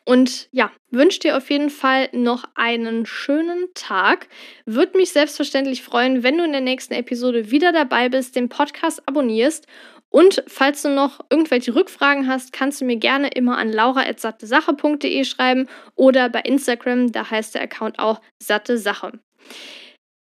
Und 0.04 0.50
ja, 0.52 0.72
wünsche 0.92 1.20
dir 1.20 1.38
auf 1.38 1.50
jeden 1.50 1.70
Fall 1.70 2.10
noch 2.12 2.44
einen 2.56 3.06
schönen 3.06 3.74
Tag. 3.74 4.28
Würde 4.66 4.98
mich 4.98 5.12
selbstverständlich 5.12 5.82
freuen, 5.82 6.24
wenn 6.24 6.38
du 6.38 6.44
in 6.44 6.52
der 6.52 6.62
nächsten 6.62 6.94
Episode 6.94 7.52
wieder 7.52 7.72
dabei 7.72 8.10
bist, 8.10 8.36
den 8.36 8.50
Podcast 8.50 9.08
abonnierst. 9.08 9.68
Und 10.10 10.44
falls 10.48 10.82
du 10.82 10.90
noch 10.90 11.20
irgendwelche 11.30 11.76
Rückfragen 11.76 12.28
hast, 12.28 12.54
kannst 12.54 12.80
du 12.80 12.86
mir 12.86 12.98
gerne 12.98 13.30
immer 13.30 13.58
an 13.58 13.72
laura.sattesache.de 13.72 15.26
schreiben 15.26 15.68
oder 15.96 16.30
bei 16.30 16.42
Instagram, 16.42 17.12
da 17.12 17.30
heißt 17.30 17.56
der 17.56 17.64
Account 17.64 18.00
auch 18.00 18.22
Satte 18.42 18.78
Sache. 18.78 19.20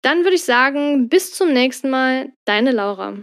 Dann 0.01 0.23
würde 0.23 0.35
ich 0.35 0.43
sagen, 0.43 1.09
bis 1.09 1.33
zum 1.33 1.51
nächsten 1.53 1.89
Mal, 1.89 2.31
deine 2.45 2.71
Laura. 2.71 3.17